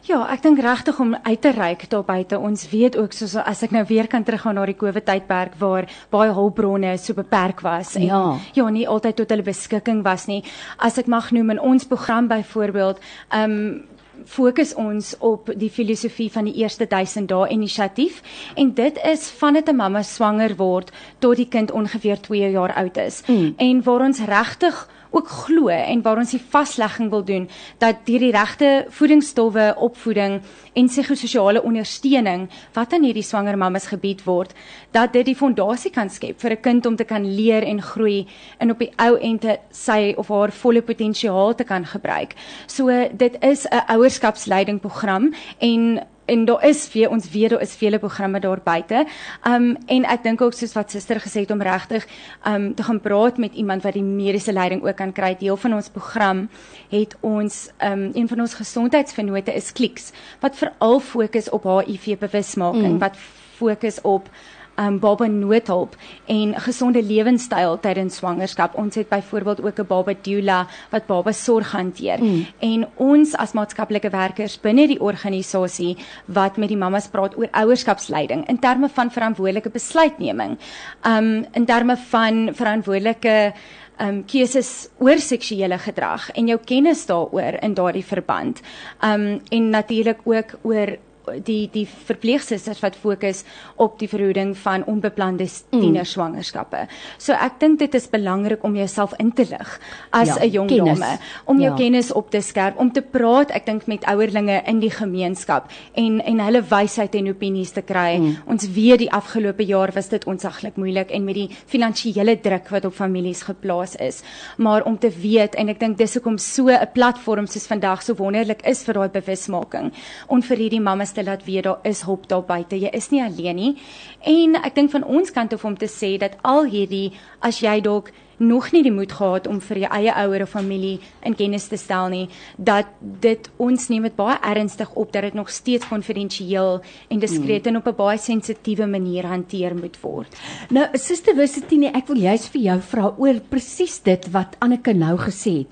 [0.04, 2.36] Ja, ek dink regtig om uit te reik daar buite.
[2.38, 5.88] Ons weet ook soos as ek nou weer kan teruggaan na die COVID tydperk waar
[6.12, 8.36] baie hulpbronne so beperk was en Ja.
[8.52, 10.42] ja, nie altyd tot hulle beskikking was nie.
[10.76, 13.82] As ek mag noem in ons program byvoorbeeld, ehm um,
[14.24, 18.22] fokus ons op die filosofie van die eerste 1000 dae inisiatief
[18.54, 22.96] en dit is vandat 'n mamma swanger word tot die kind ongeveer 2 jaar oud
[22.96, 23.22] is.
[23.26, 23.54] Mm.
[23.56, 27.48] En waar ons regtig ook glo en waar ons die vaslegging wil doen
[27.78, 30.40] dat deur die regte voedingsstowwe, opvoeding
[30.74, 34.54] en psigososiale ondersteuning wat aan hierdie swanger mammas gebied word,
[34.90, 38.26] dat dit die fondasie kan skep vir 'n kind om te kan leer en groei
[38.58, 42.34] en op die ou ente sy of haar volle potensiaal te kan gebruik.
[42.66, 47.74] So dit is 'n ouerskapsleiding program en en daar is weer ons weet daar is
[47.76, 49.06] vele programme daar buite.
[49.48, 52.06] Um en ek dink ook soos wat suster gesê het om regtig
[52.46, 55.34] um te gaan praat met iemand wat die mediese leiding ook kan kry.
[55.38, 56.48] Deel van ons program
[56.90, 62.92] het ons um een van ons gesondheidsvennote is Kliks wat veral fokus op HIV bewusmaking,
[62.94, 62.98] mm.
[62.98, 63.16] wat
[63.56, 64.28] fokus op
[64.76, 68.74] um baba noodhulp en gesonde lewenstyl tydens swangerskap.
[68.78, 72.22] Ons het byvoorbeeld ook 'n baba doula wat baba sorg hanteer.
[72.22, 72.46] Mm.
[72.58, 78.48] En ons as maatskaplike werkers binne die organisasie wat met die mammas praat oor ouerskapsleiding
[78.48, 80.58] in terme van verantwoordelike besluitneming.
[81.06, 83.52] Um in terme van verantwoordelike
[84.00, 88.60] um keuses oor seksuele gedrag en jou kennis daaroor in daardie verband.
[89.02, 90.96] Um en natuurlik ook oor
[91.44, 93.44] die die verpleegsusters wat fokus
[93.76, 96.86] op die verhoeding van onbeplande tienerswangerskappe.
[97.18, 99.80] So ek dink dit is belangrik om jouself in te lig
[100.12, 100.98] as Ja, 'n jong kennis.
[100.98, 101.76] dame, om jou Ja.
[101.76, 106.20] kennis op te skerp, om te praat, ek dink met ouerlinge in die gemeenskap en
[106.20, 108.18] en hulle wysheid en opinies te kry.
[108.18, 108.36] Mm.
[108.46, 112.84] Ons weet die afgelope jaar was dit onsaglik moeilik en met die finansiële druk wat
[112.84, 114.22] op families geplaas is.
[114.58, 118.14] Maar om te weet en ek dink dis hoekom so 'n platform soos vandag so
[118.14, 119.92] wonderlik is vir daai bewusmaking.
[120.28, 122.78] Om vir hierdie mammas te laat weet daar is hulp daar buite.
[122.80, 123.72] Jy is nie alleen nie.
[124.20, 127.80] En ek dink van ons kant af om te sê dat al hierdie as jy
[127.80, 131.68] dalk nog nie die moed gehad om vir jou eie ouer of familie in kennis
[131.70, 132.24] te stel nie
[132.56, 137.66] dat dit ons neem dit baie ernstig op dat dit nog steeds konfidensieel en diskreet
[137.66, 140.28] en op 'n baie sensitiewe manier hanteer moet word.
[140.70, 145.16] Nou, Suster Wisitine, ek wil juist vir jou vra oor presies dit wat Anneke nou
[145.16, 145.66] gesê het.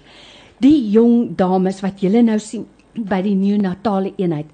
[0.61, 4.47] Die jong dames wat julle nou sien by die neonatale eenheid.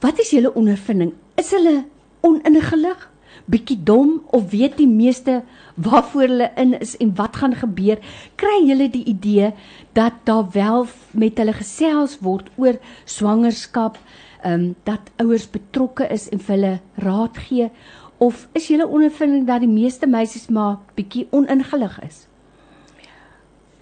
[0.00, 1.14] Wat is julle ondervinding?
[1.40, 1.86] Is hulle
[2.20, 3.06] oningelig,
[3.48, 5.38] bietjie dom of weet die meeste
[5.80, 8.00] waarvoor hulle in is en wat gaan gebeur?
[8.36, 9.52] Kry julle die idee
[9.96, 10.84] dat daar wel
[11.16, 13.96] met hulle gesels word oor swangerskap,
[14.42, 17.70] ehm um, dat ouers betrokke is en vir hulle raad gee
[18.18, 22.26] of is julle ondervinding dat die meeste meisies maar bietjie oningelig is?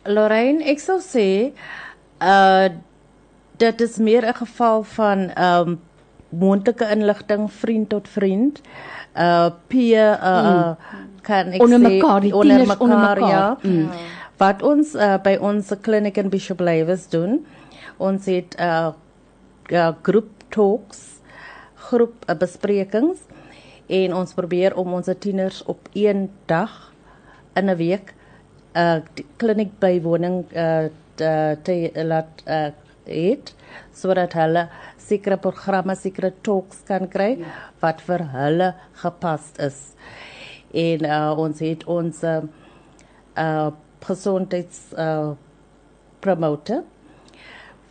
[0.06, 1.26] Lorraine, ek sou sê
[2.22, 2.70] uh
[3.58, 5.76] dit is meer 'n geval van um
[6.38, 8.60] moontlike inligting vriend tot vriend.
[9.14, 10.76] Uh peer uh, mm.
[11.22, 13.30] kan ek Onder sê mekaar, die onder tieners onder mekaar, mekaar.
[13.30, 13.56] ja.
[13.62, 13.88] Mm.
[14.36, 17.44] Wat ons uh, by ons kliniek in Bishop Lewis doen,
[18.02, 18.90] ons het uh,
[19.70, 21.22] uh groep talks,
[21.88, 23.22] groep uh, besprekings
[23.86, 26.92] en ons probeer om ons tieners op een dag
[27.54, 28.14] in 'n week
[28.74, 32.72] uh die kliniek bywoning uh te, te laat uh
[33.04, 33.54] het
[33.94, 34.68] sodat hulle
[35.04, 37.52] sekere programme, sekere talks kan kry ja.
[37.82, 38.70] wat vir hulle
[39.02, 39.80] gepas is.
[40.74, 42.40] En uh ons het ons uh,
[43.38, 43.70] uh
[44.04, 45.34] gesondheids uh
[46.24, 46.82] promotor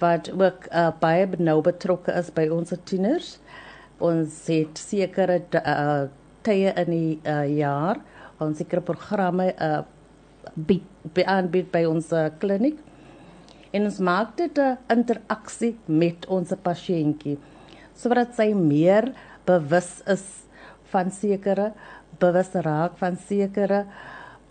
[0.01, 3.37] wat ook uh, baie nou betrokke is by ons tieners.
[4.03, 6.09] Ons het sekere uh,
[6.43, 8.01] tye in die uh, jaar,
[8.43, 9.83] ons sekere programme uh,
[10.53, 10.83] Bied
[11.23, 12.75] aanbied by ons uh, kliniek.
[13.73, 17.37] En ons maak dit 'n interaksie met ons pasiëntjie
[17.95, 19.11] sodat sy meer
[19.45, 20.23] bewus is
[20.91, 21.73] van sekere
[22.19, 23.85] bewus raak van sekere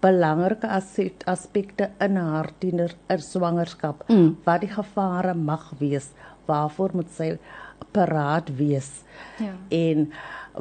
[0.01, 4.37] belangrike as- aspekte in haar tiener swangerskap mm.
[4.45, 6.11] wat die gevare mag wees
[6.47, 7.39] waarvoor moet sy
[7.93, 9.03] paraat wees
[9.39, 9.53] Ja.
[9.71, 10.11] en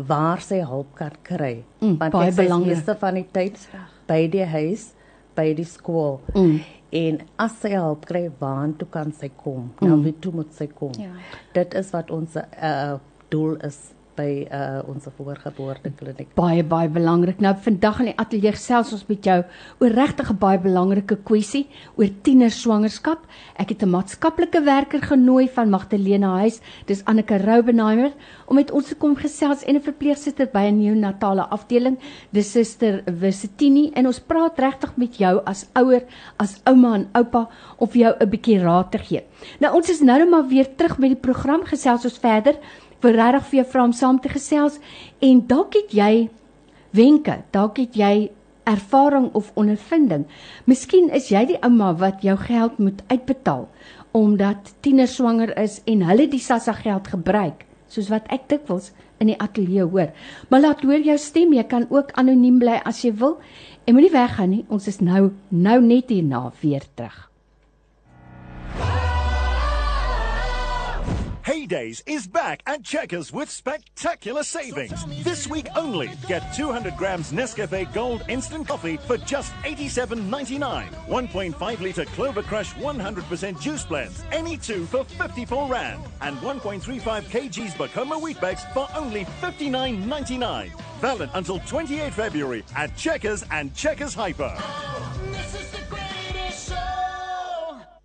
[0.08, 2.76] waar sy hulp kan kry Mm, want baie dit is belangrik.
[2.76, 3.70] meeste van die tyd
[4.08, 4.94] by die huis
[5.36, 6.60] by die skool Mm.
[6.92, 9.88] En as sy hulp kry waartoe kan sy kom mm.
[9.88, 11.14] nou wie toe moet sy kom Ja.
[11.56, 12.98] dit is wat ons uh,
[13.32, 13.80] doel is
[14.22, 16.32] by uh ons voorgeboortekliniek.
[16.38, 17.42] Baie baie belangrik.
[17.44, 19.38] Nou vandag in die ateljee gesels ons met jou
[19.82, 21.66] oor regtig 'n baie belangrike kwessie
[21.98, 23.26] oor tienerswangerskap.
[23.58, 28.12] Ek het 'n maatskaplike werker genooi van Magdalena Huis, dis Anneke Roubenheimer,
[28.48, 31.98] om met ons te kom gesels en 'n verpleegsuster by 'n neonatale afdeling,
[32.32, 36.04] dis Suster Wisitini en ons praat regtig met jou as ouer,
[36.38, 39.24] as ouma en oupa om vir jou 'n bietjie raad te gee.
[39.60, 42.56] Nou ons is nou net maar weer terug met die program gesels ons verder
[43.02, 44.78] vir regtig vir jou vra om saam te gesels
[45.22, 46.30] en dalk het jy
[46.96, 48.30] wenke, dalk het jy
[48.70, 50.28] ervaring of ondervinding.
[50.70, 53.68] Miskien is jy die ouma wat jou geld moet uitbetaal
[54.12, 58.90] omdat tieners swanger is en hulle die SASSA geld gebruik, soos wat ek dikwels
[59.24, 60.12] in die ateljee hoor.
[60.52, 63.38] Maar laat hoor jou stem, jy kan ook anoniem bly as jy wil.
[63.86, 67.28] En moenie weggaan nie, ons is nou nou net hierna weer terug.
[71.46, 75.06] Heydays is back at Checkers with spectacular savings.
[75.24, 80.88] This week only, get 200 grams Nescafe Gold Instant Coffee for just $87.99.
[81.08, 86.04] 1.5 litre Clover Crush 100% juice blends, any two for 54 Rand.
[86.22, 90.72] And 1.35 kgs Bacoma wheat bags for only $59.99.
[91.00, 94.56] Valid until 28 February at Checkers and Checkers Hyper.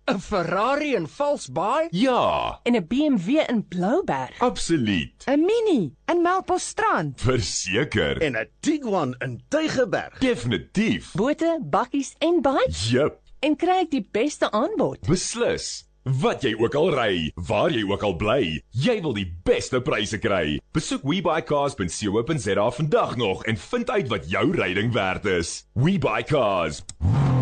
[0.07, 4.39] 'n Ferrari in Valsbaai Ja, en 'n BMW in Blouberg.
[4.39, 5.23] absoluut.
[5.27, 7.21] 'n Mini in Melkbosstrand.
[7.21, 8.21] Verseker.
[8.21, 10.17] En 'n Tiguan in Tygerberg.
[10.19, 11.11] Definitief.
[11.13, 12.89] Bote, bakkies en bikes.
[12.89, 14.99] Jep, En kry ek die beste aanbod.
[15.07, 15.85] beslis.
[16.03, 20.17] Wat jy ook al ry, waar jy ook al bly, jy wil die beste pryse
[20.19, 20.59] kry.
[20.71, 25.65] Besoek webuycars.co.za vandag nog en vind uit wat jou ryding werd is.
[25.73, 26.81] WeBuyCars.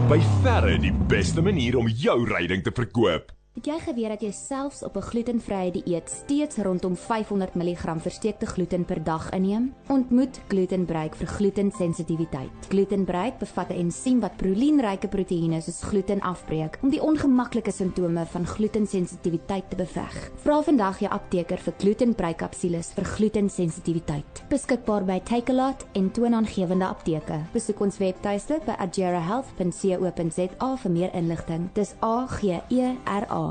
[0.06, 3.32] By verre die beste manier om jou ryding te verkoop.
[3.56, 8.46] Het jy geweet dat jy selfs op 'n glutenvrye dieet steeds rondom 500 mg versteekte
[8.46, 9.74] gluten per dag inneem?
[9.88, 12.52] Ontmoet Glutenbreek vir glutensensitiwiteit.
[12.70, 18.46] Glutenbreek bevat 'n ensiem wat prolienryke proteïene soos gluten afbreek om die ongemaklike simptome van
[18.46, 20.32] glutensensitiwiteit te beveg.
[20.36, 24.44] Vra vandag jou apteker vir Glutenbreek kapsules vir glutensensitiwiteit.
[24.50, 27.40] Beskikbaar by Takealot en toonaangewende apteke.
[27.54, 31.70] Besoek ons webtuiste by agerahealth.co.za vir meer inligting.
[31.74, 33.45] Dis A G E R A.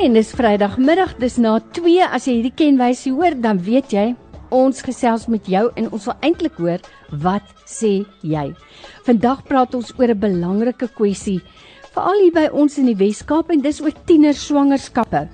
[0.00, 4.04] En dis Vrydagmiddag, dis na 2 as jy hierdie kenwysie hoor, dan weet jy
[4.48, 6.80] ons gesels met jou en ons wil eintlik hoor
[7.22, 8.46] wat sê jy.
[9.04, 11.42] Vandag praat ons oor 'n belangrike kwessie
[11.92, 15.28] veral hier by ons in die Wes-Kaap en dis oor tienerswangerskappe.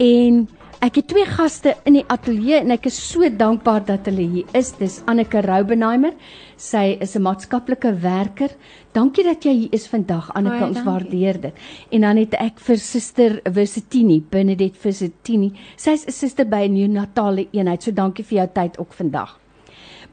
[0.00, 0.48] En
[0.82, 4.56] ek het twee gaste in die ateljee en ek is so dankbaar dat hulle hier
[4.58, 4.72] is.
[4.80, 6.14] Dis Anneke Roubenheimer.
[6.58, 8.50] Sy is 'n maatskaplike werker.
[8.92, 10.92] Dankie dat jy hier is vandag Anneke, Baie ons dankie.
[10.92, 11.54] waardeer dit.
[11.92, 15.52] En dan het ek vir Suster Wisitini, Benedict Wisitini.
[15.76, 17.82] Sy's 'n suster by 'n neonatale eenheid.
[17.82, 19.38] So dankie vir jou tyd ook vandag.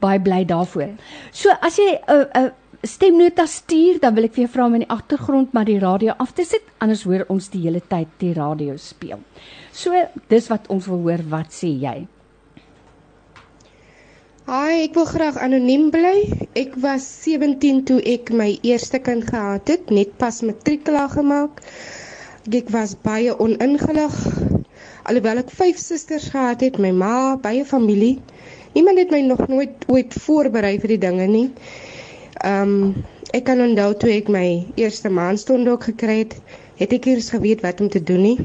[0.00, 0.88] Baie bly daarvoor.
[1.32, 2.50] So as jy 'n uh, 'n uh,
[2.86, 6.14] stemnota stuur, dan wil ek vir jou vra om in die agtergrond maar die radio
[6.22, 9.20] af te sit, anders hoor ons die hele tyd die radio speel.
[9.72, 9.92] So
[10.32, 11.98] dis wat ons wil hoor, wat sê jy?
[14.50, 16.24] Hi, ek wil graag anoniem bly.
[16.58, 21.60] Ek was 17 toe ek my eerste kind gehad het, net pas matriek klaar gemaak.
[22.48, 24.16] Ek was baie oningelig.
[25.04, 28.16] Alhoewel ek vyf susters gehad het, my ma, baie familie.
[28.72, 31.46] Niemand het my nog nooit ooit voorberei vir die dinge nie.
[32.44, 36.34] Ehm um, ek kan onthou toe ek my eerste maandstond ook gekry het,
[36.80, 38.38] het ek eers geweet wat om te doen nie.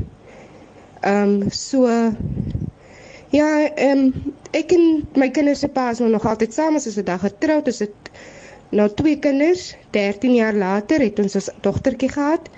[1.02, 1.88] Ehm um, so
[3.36, 4.84] Ja, ehm um, ek en
[5.20, 8.12] my kinders se pa is nou nog altyd saam, ons is vandag getroud, ons het
[8.72, 9.76] nou twee kinders.
[9.92, 12.50] 13 jaar later het ons 'n dogtertjie gehad.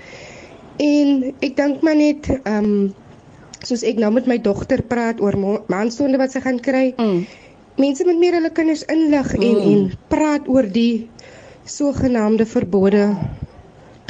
[0.78, 2.94] En ek dink maar net ehm um,
[3.66, 6.94] soos ek nou met my dogter praat oor ma- maandstonde wat sy gaan kry.
[6.98, 7.26] Mm.
[7.78, 9.72] Mense moet meer hulle kinders inlig en Mm.
[9.72, 11.10] en praat oor die
[11.68, 13.16] sogenaamde verbode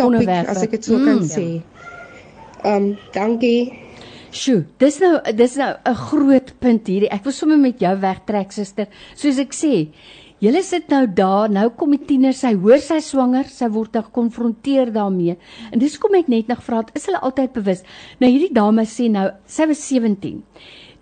[0.03, 0.49] Onderwerpe.
[0.49, 1.05] as ek dit so Mm.
[1.05, 1.61] kan sê.
[2.63, 3.73] Ehm um, dankie.
[4.31, 7.09] Sjoe, dis nou dis nou 'n groot punt hierdie.
[7.09, 8.87] Ek wil sommer met jou wegtrek, suster.
[9.15, 9.87] Soos ek sê,
[10.39, 14.03] julle sit nou daar, nou kom die tiener, sy hoor sy swanger, sy word dan
[14.03, 15.37] gekonfronteer daarmee.
[15.71, 17.83] En dis kom ek net nog vra, is hulle altyd bewus?
[18.19, 20.43] Nou hierdie dame sê nou, sy was 17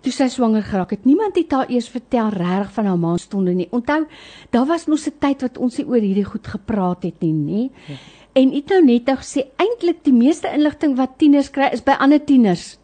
[0.00, 1.04] toe sy swanger geraak het.
[1.04, 3.68] Niemand het haar eers vertel reg van haar maandstonde nie.
[3.70, 4.04] Onthou,
[4.50, 7.70] daar was mos 'n tyd wat ons nie oor hierdie goed gepraat het nie, nê?
[8.32, 11.96] En het nou net nou gesê eintlik die meeste inligting wat tieners kry is by
[11.98, 12.78] ander tieners.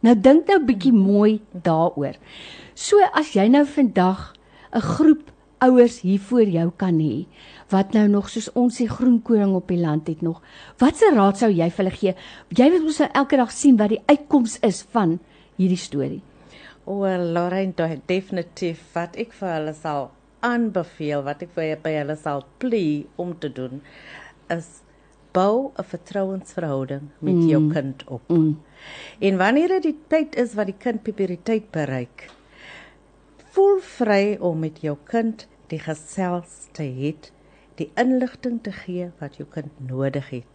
[0.00, 2.14] Nou dink nou bietjie mooi daaroor.
[2.74, 4.32] So as jy nou vandag
[4.72, 7.26] 'n groep ouers hier voor jou kan hê
[7.72, 10.42] wat nou nog soos ons die groenkoring op die land het nog.
[10.78, 12.14] Watse raad sou jy vir hulle gee?
[12.54, 15.18] Jy wil ons nou elke dag sien wat die uitkoms is van
[15.56, 16.22] hierdie storie.
[16.86, 17.74] O, oh, Lorraine,
[18.06, 20.04] definitief wat ek vir hulle sal
[20.46, 23.80] aanbeveel, wat ek vir by hulle sal plee om te doen,
[24.54, 24.68] is
[25.34, 27.48] bou 'n vertrouensverhouding met mm.
[27.48, 28.28] jou kind op.
[28.28, 28.62] Mm.
[29.18, 32.30] En wanneer dit tyd is wat die kind puberteit bereik,
[33.50, 37.12] voel vry om met jou kind die gesels te hê,
[37.74, 40.52] die inligting te gee wat jou kind nodig het.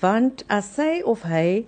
[0.00, 1.66] Want as sy of hy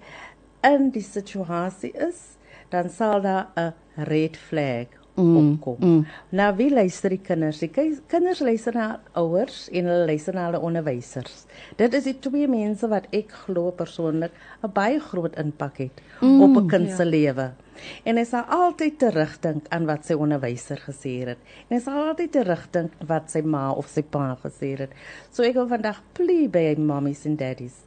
[0.62, 5.77] in die situasie is, dan sal daar 'n red flag mm, opkom.
[5.79, 6.07] Mm.
[6.29, 7.59] Nou wie luister die kinders?
[7.62, 7.70] Die
[8.07, 11.44] kinders luister na ouers en hulle luister na hulle onderwysers.
[11.77, 16.42] Dit is die twee mense wat ek glo persoonlik 'n baie groot impak het mm,
[16.42, 17.11] op 'n kind se ja.
[17.11, 17.53] lewe.
[18.05, 21.38] En hy sal altyd terugdink aan wat sy onderwyser gesê het.
[21.68, 24.90] En hy sal altyd terugdink wat sy ma of sy pa gesê het.
[25.31, 27.83] So ek wil vandag plee by mommies and daddies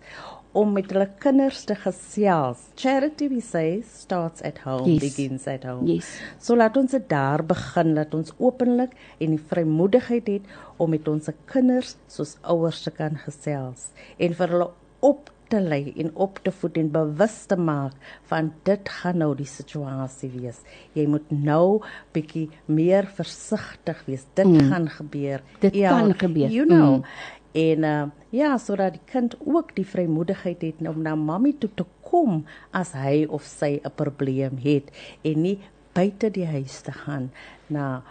[0.58, 2.68] om met hulle kinders te gesels.
[2.80, 5.04] Charity we say starts at home, yes.
[5.04, 5.88] begins at home.
[5.90, 6.10] Yes.
[6.40, 11.08] So laat ons dit daar begin, laat ons openlik en die vrymoedigheid het om met
[11.08, 14.70] ons kinders soos ouers te kan gesels en vir hulle
[15.06, 17.96] op te lei en op te voed en bewus te maak
[18.28, 20.60] van dit gaan nou die situasie wees.
[20.98, 21.80] Jy moet nou
[22.16, 24.26] bietjie meer versigtig wees.
[24.36, 24.68] Dit mm.
[24.72, 25.46] gaan gebeur.
[25.64, 26.52] Dit ja, kan gebeur.
[26.52, 27.00] You know.
[27.00, 31.70] Mm en uh, ja sodat die kind ook die vrymoedigheid het om na mammy toe
[31.76, 34.94] te kom as hy of sy 'n probleem het
[35.24, 35.58] en nie
[35.98, 37.32] buite die huis te gaan
[37.74, 38.04] na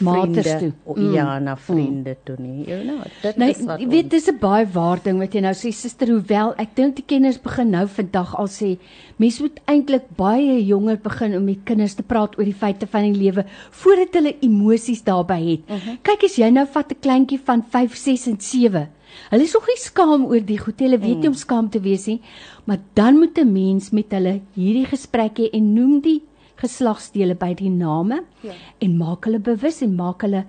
[0.00, 0.72] maters toe.
[0.96, 1.12] Mm.
[1.12, 2.22] Ja, na vriende mm.
[2.24, 2.64] toe nie.
[2.68, 5.40] You know, dit nee, is wat jy weet dis 'n baie waar ding wat jy
[5.40, 8.78] nou sê suster hoewel ek dink die kenners begin nou vandag al sê
[9.16, 13.12] mense moet eintlik baie jonger begin om met kinders te praat oor die feite van
[13.12, 15.68] die lewe voordat hulle emosies daarbey het.
[15.68, 15.78] Mhm.
[15.84, 15.96] -huh.
[16.02, 18.88] Kyk as jy nou vat 'n kleintjie van 5, 6 en 7
[19.30, 20.80] Hulle is nog nie skaam oor die goed.
[20.82, 21.34] Hulle weet nie mm.
[21.34, 22.20] om skaam te wees nie,
[22.64, 26.22] maar dan moet 'n mens met hulle hierdie gesprek hê en noem die
[26.64, 28.56] geslagsdele by die name ja.
[28.84, 30.44] en maak hulle bewus en maak hulle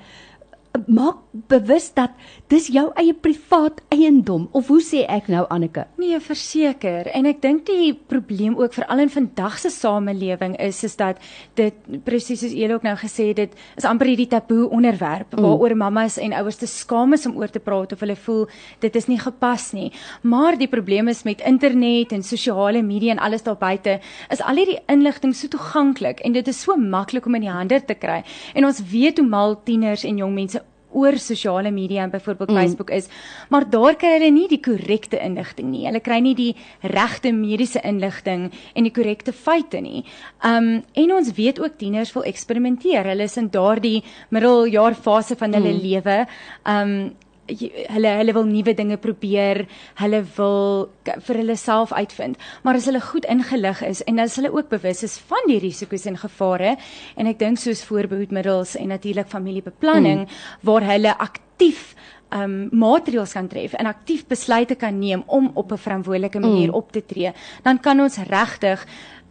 [0.87, 2.11] maak bewus dat
[2.51, 5.85] dis jou eie privaat eiendom of hoe sê ek nou Anneke?
[6.01, 7.09] Nee, verseker.
[7.15, 11.21] En ek dink die probleem ook veral in vandag se samelewing is is dat
[11.59, 15.43] dit presies soos jy ook nou gesê het, dit is amper hierdie taboe onderwerp mm.
[15.43, 18.45] waaroor mammas en ouers te skaam is om oor te praat of hulle voel
[18.83, 19.91] dit is nie gepas nie.
[20.23, 23.99] Maar die probleem is met internet en sosiale media en alles daar buite
[24.33, 27.81] is al hierdie inligting so toeganklik en dit is so maklik om in die hande
[27.85, 28.21] te kry.
[28.53, 30.61] En ons weet hoe mal tieners en jong mense
[30.95, 32.61] oor sosiale media en byvoorbeeld mm.
[32.61, 33.09] Facebook is,
[33.49, 35.83] maar daar kry hulle nie die korrekte inligting nie.
[35.89, 36.51] Hulle kry nie die
[36.95, 40.05] regte mediese inligting en die korrekte feite nie.
[40.45, 43.05] Um en ons weet ook tieners wil eksperimenteer.
[43.11, 44.01] Hulle is in daardie
[44.35, 45.85] middeljaarfase van hulle mm.
[45.85, 46.17] lewe.
[46.63, 46.97] Um
[47.47, 49.65] hulle hulle wil nuwe dinge probeer,
[50.01, 50.89] hulle wil
[51.27, 52.39] vir hulle self uitvind.
[52.63, 56.07] Maar as hulle goed ingelig is en as hulle ook bewus is van die risiko's
[56.09, 56.75] en gevare
[57.15, 60.43] en ek dink soos voorbehoedmiddels en natuurlik familiebeplanning mm.
[60.65, 61.93] waar hulle aktief
[62.35, 66.73] um maatreëls kan tref en aktief besluite kan neem om op 'n verantwoordelike manier mm.
[66.75, 67.31] op te tree,
[67.63, 68.85] dan kan ons regtig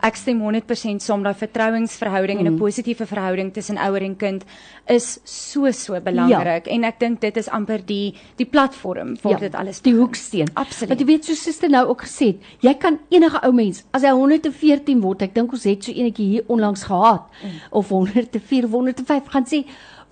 [0.04, 2.46] ek stem 100% saam daai vertrouensverhouding mm.
[2.46, 4.44] en 'n positiewe verhouding tussen ouer en kind
[4.86, 6.72] is so so belangrik ja.
[6.72, 10.50] en ek dink dit is amper die die platform vir ja, dit alles die hoeksteen.
[10.54, 10.88] Absoluut.
[10.88, 14.02] Want jy weet so suster nou ook gesê het, jy kan enige ou mens as
[14.02, 17.58] hy 114 word, ek dink ons het so enetjie hier onlangs gehad mm.
[17.70, 19.64] of 104 of 105 gaan sê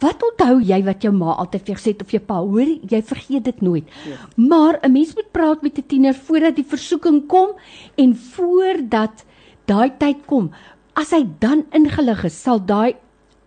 [0.02, 2.98] Wat onthou jy wat jou ma altyd vir gesê het of jou pa hoor jy
[3.06, 3.86] vergeet dit nooit.
[4.08, 4.16] Ja.
[4.34, 7.54] Maar 'n mens moet praat met 'n tiener voordat die versoeking kom
[7.94, 9.24] en voordat
[9.66, 10.50] daai tyd kom,
[10.94, 12.94] as hy dan ingelig is, sal daai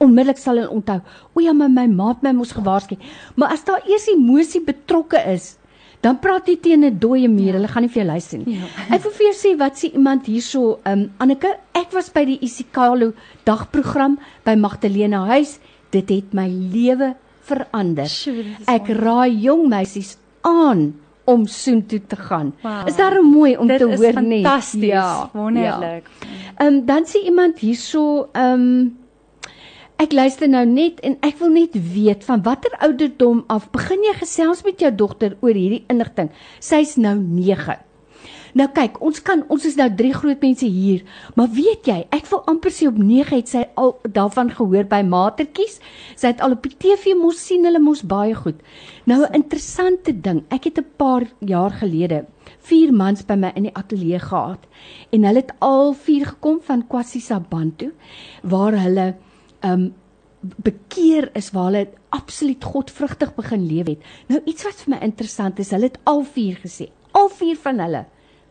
[0.03, 1.01] onmiddellik sal hy onthou.
[1.35, 2.97] O ja, my my maat my mos gewaarsku.
[3.35, 5.55] Maar as daar eers emosie betrokke is,
[6.03, 7.53] dan praat jy teen 'n dooie muur.
[7.53, 8.57] Hulle gaan nie vir jou luister nie.
[8.59, 8.65] Ja.
[8.95, 12.39] Ek wil vir jou sê wat sê iemand hierso, um Anneke, ek was by die
[12.41, 13.13] Isikalo
[13.45, 15.59] dagprogram by Magdalena huis.
[15.91, 18.07] Dit het my lewe verander.
[18.07, 20.93] Sure, ek raai jong meisies aan
[21.25, 22.53] om soontoe te gaan.
[22.61, 22.87] Wow.
[22.87, 24.43] Is daar mooi om Dit te hoor nie?
[24.43, 24.91] Fantasties.
[24.91, 26.09] Ja, wonderlik.
[26.57, 28.97] Ehm um, dan sê iemand hierso ehm um,
[29.95, 34.13] ek luister nou net en ek wil net weet van watter ouderdom af begin jy
[34.19, 36.31] gesels met jou dogter oor hierdie inligting?
[36.59, 37.77] Sy's nou 9.
[38.55, 41.01] Nou kyk, ons kan ons is nou drie groot mense hier,
[41.35, 45.01] maar weet jy, ek wil amper sê op 9 het sy al daarvan gehoor by
[45.03, 45.81] matertjies.
[46.15, 48.61] Sy het al op die TV mos sien hulle mos baie goed.
[49.11, 52.25] Nou 'n interessante ding, ek het 'n paar jaar gelede
[52.65, 54.65] vier mans by my in die ateljee gehad
[55.11, 57.91] en hulle het al vier gekom van KwaZulu-Natal
[58.43, 59.15] waar hulle
[59.63, 59.93] um,
[60.41, 64.01] bekeer is waar hulle absoluut godvrugtig begin leef het.
[64.27, 66.89] Nou iets wat vir my interessant is, hulle het al vier gesê.
[67.11, 68.05] Al vier van hulle.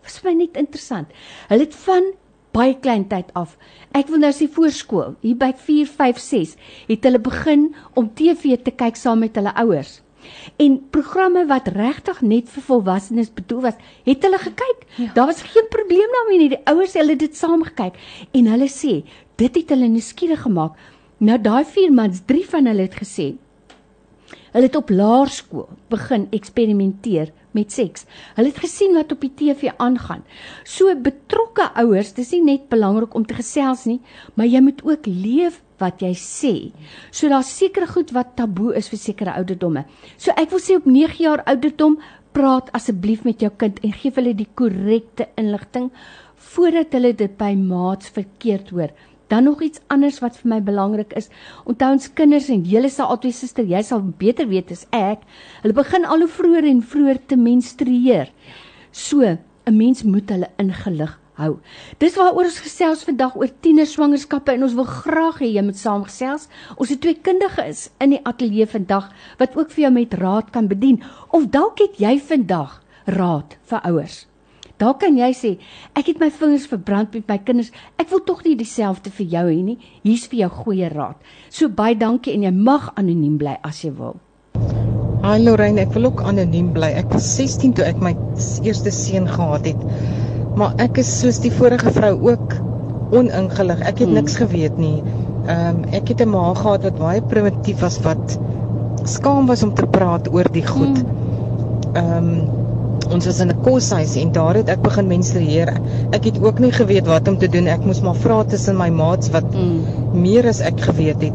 [0.04, 1.10] Was vir my net interessant.
[1.48, 2.12] Hulle het van
[2.54, 3.56] baie klein tyd af.
[3.98, 6.56] Ek wil nou sê voorskool, hier by 4, 5, 6,
[6.90, 9.98] het hulle begin om TV te kyk saam met hulle ouers.
[10.62, 14.86] En programme wat regtig net vir volwassenes bedoel was, het hulle gekyk.
[14.96, 15.10] Ja.
[15.18, 16.52] Daar was geen probleem daarmee nie.
[16.54, 17.98] Die ouers hulle dit saam gekyk
[18.32, 19.00] en hulle sê
[19.40, 20.78] dit het hulle nuuskierig gemaak.
[21.18, 23.34] Nou daai vier mans, drie van hulle het gesê
[24.54, 28.06] hulle het op laerskool begin eksperimenteer met seks.
[28.36, 30.24] Hulle het gesien wat op die TV aangaan.
[30.64, 34.00] So betrokke ouers, dis nie net belangrik om te gesels nie,
[34.34, 36.54] maar jy moet ook leef wat jy sê.
[37.10, 39.84] So daar's sekere goed wat taboe is vir sekere ouderdomme.
[40.16, 41.98] So ek wil sê op 9 jaar ouderdom
[42.34, 45.90] praat asseblief met jou kind en gee hulle die korrekte inligting
[46.54, 48.90] voordat hulle dit by maats verkeerd hoor.
[49.28, 51.30] Dan nog iets anders wat vir my belangrik is.
[51.64, 55.24] Onthou ons kinders en julle sal altyd suster, jy sal beter weet as ek.
[55.62, 58.32] Hulle begin al hoe vroeër en vroeër te menstrueer.
[58.92, 59.20] So,
[59.66, 61.58] 'n mens moet hulle ingelig hou.
[61.98, 66.48] Dis waaroor ons gesels vandag oor tienerswangerskappe en ons wil graag hê jy moet saamgesels.
[66.76, 70.70] Ons het twee kundiges in die ateljee vandag wat ook vir jou met raad kan
[70.70, 71.02] bedien.
[71.30, 74.24] Of dalk het jy vandag raad vir ouers.
[74.84, 75.50] Daar kan jy sê,
[75.96, 77.70] ek het my vingers verbrand met my kinders.
[77.96, 79.76] Ek wil tog nie dieselfde vir jou hê nie.
[80.04, 81.16] Hier's vir jou goeie raad.
[81.48, 84.18] So baie dankie en jy mag anoniem bly as jy wil.
[85.24, 86.90] Hi Lorraine, ek wil ook anoniem bly.
[87.00, 88.12] Ek was 16 toe ek my
[88.66, 89.86] eerste seun gehad het.
[90.60, 92.52] Maar ek is soos die vorige vrou ook
[93.16, 93.80] oningelig.
[93.80, 94.18] Ek het hmm.
[94.20, 94.98] niks geweet nie.
[95.46, 98.36] Ehm um, ek het 'n ma gehad wat baie primitief was wat
[99.08, 101.00] skaam was om te praat oor die goed.
[101.00, 101.96] Hmm.
[101.96, 102.63] Ehm um,
[103.12, 105.72] ons was in 'n koshuis en daar het ek begin menstrueer.
[106.12, 107.66] Ek het ook nie geweet wat om te doen.
[107.66, 110.20] Ek moes maar vra tussen my maats wat mm.
[110.22, 111.34] meer as ek geweet het.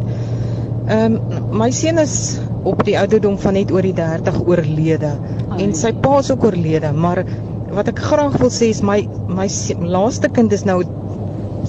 [0.90, 5.12] Ehm um, my seun is op die ouderdom van net oor die 30 oorlede
[5.50, 5.64] Ai.
[5.64, 7.24] en sy pa is ook oorlede, maar
[7.72, 9.48] wat ek graag wil sê is my my
[9.80, 10.82] laaste kind is nou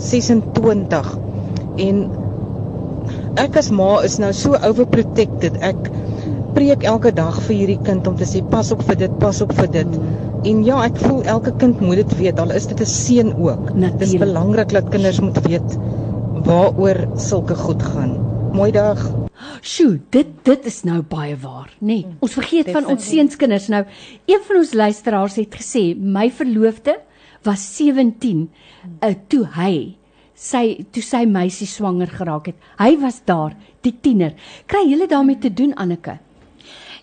[0.01, 1.13] 26
[1.87, 2.01] en
[3.45, 5.59] ek as ma is nou so overprotected.
[5.61, 5.91] Ek
[6.55, 9.53] preek elke dag vir hierdie kind om te sê pas op vir dit, pas op
[9.59, 9.97] vir dit.
[9.97, 10.31] Hmm.
[10.51, 12.39] En ja, ek voel elke kind moet dit weet.
[12.41, 13.75] Al is dit 'n seën ook.
[13.77, 15.79] Dit is belangrik dat kinders moet weet
[16.45, 18.17] waaroor sulke goed gaan.
[18.53, 18.99] Mooi dag.
[19.61, 21.87] Sjoe, dit dit is nou baie waar, nê?
[21.87, 22.83] Nee, ons vergeet Definitely.
[22.83, 23.85] van ons seunskinders nou.
[24.27, 26.99] Een van ons luisteraars het gesê my verloofde
[27.43, 28.51] was 17
[29.01, 29.97] uh, toe hy
[30.35, 32.57] sy toe sy meisie swanger geraak het.
[32.81, 34.35] Hy was daar, die tiener.
[34.67, 36.19] Kry julle daarmee te doen Anneke?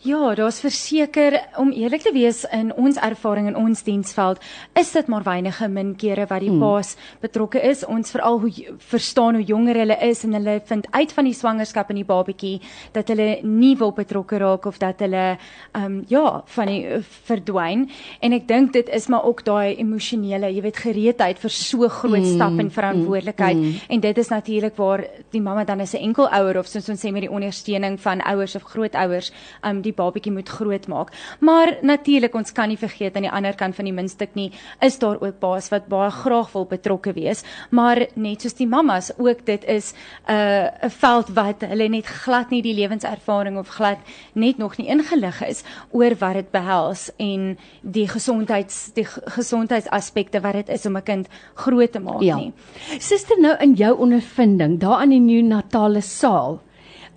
[0.07, 4.39] Ja, daar's verseker om eerlik te wees in ons ervaring in ons diensveld
[4.79, 6.61] is dit maar weinige min kere wat die hmm.
[6.63, 7.81] paas betrokke is.
[7.83, 8.51] Ons veral hoe
[8.87, 12.53] verstaan hoe jonger hulle is en hulle vind uit van die swangerskap en die babatjie
[12.95, 16.23] dat hulle nie wil betrokke raak of dat hulle ehm um, ja,
[16.55, 17.87] van die uh, verdwyn.
[18.23, 22.21] En ek dink dit is maar ook daai emosionele, jy weet, gereedheid vir so groot
[22.21, 22.37] hmm.
[22.37, 23.59] stap en verantwoordelikheid.
[23.59, 23.75] Hmm.
[23.97, 25.03] En dit is natuurlik waar
[25.35, 28.23] die mamma dan as 'n enkel ouer of soos ons sê met die ondersteuning van
[28.23, 31.11] ouers of grootouers, ehm um, die babatjie moet grootmaak.
[31.39, 34.51] Maar natuurlik ons kan nie vergeet aan die ander kant van die muntstuk nie,
[34.85, 39.11] is daar ook paas wat baie graag wil betrokke wees, maar net soos die mammas
[39.17, 39.93] ook dit is
[40.27, 43.97] 'n uh, 'n veld wat hulle net glad nie die lewenservaring of glad
[44.33, 49.05] net nog nie ingelig is oor wat dit behels en die gesondheids die
[49.37, 52.35] gesondheidsaspekte wat dit is om 'n kind groot te maak ja.
[52.35, 52.53] nie.
[52.99, 56.59] Suster nou in jou ondervinding daar aan die neonatale saal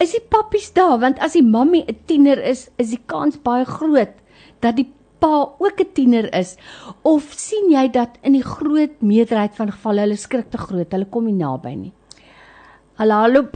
[0.01, 3.65] is die pappies daar want as die mammie 'n tiener is, is die kans baie
[3.65, 4.17] groot
[4.61, 4.89] dat die
[5.21, 6.57] pa ook 'n tiener is
[7.03, 11.05] of sien jy dat in die groot meerderheid van gevalle hulle skrik te groot, hulle
[11.05, 11.93] kom nie naby nie.
[12.97, 13.49] Hallo hallo.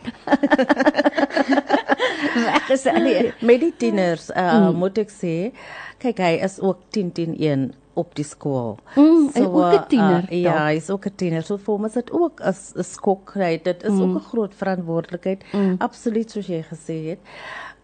[2.46, 3.34] Weg is hulle.
[3.40, 4.78] Met die tieners, uh, mm.
[4.78, 5.52] moet ek sê,
[6.00, 7.70] kyk hy is ook 10 10 1
[8.00, 8.78] op die skool.
[8.94, 10.24] Mm, so ook 'n tiener.
[10.30, 11.42] Uh, ja, hy is ook 'n tiener.
[11.42, 13.60] So vir ons dit ook 'n skok kry.
[13.62, 14.00] Dit is mm.
[14.02, 15.44] ook 'n groot verantwoordelikheid.
[15.52, 15.74] Mm.
[15.78, 17.18] Absoluut soos jy gesê het.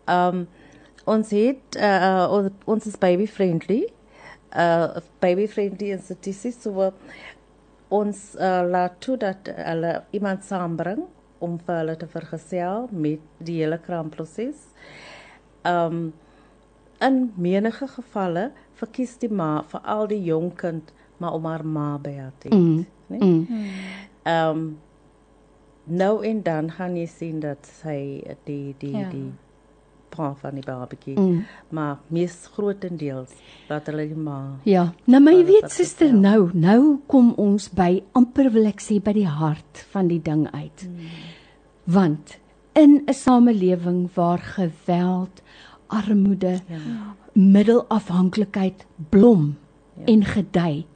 [0.08, 0.48] Um
[1.04, 3.92] ons het uh, ons, is baby friendly.
[4.56, 6.90] Uh baby friendly instituties so uh,
[7.88, 11.04] ons uh, laat toe dat hulle iemand saambring
[11.38, 14.56] om vir hulle te vergesel met die hele kraamproses.
[15.62, 16.12] Um
[17.00, 21.96] in menige gevalle verkies die ma vir al die jong kind maar om haar ma
[21.98, 22.84] by haar te hê, mm.
[23.08, 23.18] né?
[23.18, 23.70] Mm.
[24.26, 24.66] Ehm um,
[25.86, 29.08] nou en dan gaan jy sien dat sy die die ja.
[29.10, 29.28] die
[30.10, 31.44] pa van die babatjie mm.
[31.76, 33.34] maar mis grootendeels
[33.68, 38.02] dat hulle die ma Ja, nou maar jy weet suster nou, nou kom ons by
[38.18, 40.88] amper wil ek sê by die hart van die ding uit.
[40.88, 41.14] Mm.
[41.84, 42.38] Want
[42.76, 45.42] in 'n samelewing waar geweld,
[45.88, 46.80] armoede, ja.
[47.32, 49.56] middelafhanklikheid blom
[49.96, 50.04] ja.
[50.12, 50.86] en gedei,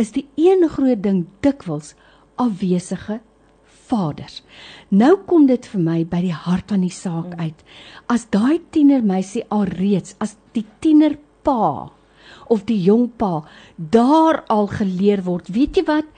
[0.00, 1.94] is die een groot ding dikwels
[2.40, 3.20] afwesige
[3.92, 4.40] vaders.
[4.88, 7.64] Nou kom dit vir my by die hart van die saak uit.
[8.12, 11.90] As daai tienermeisie alreeds as die tienerpa
[12.52, 13.42] of die jong pa
[13.76, 16.08] daar al geleer word, weet jy wat?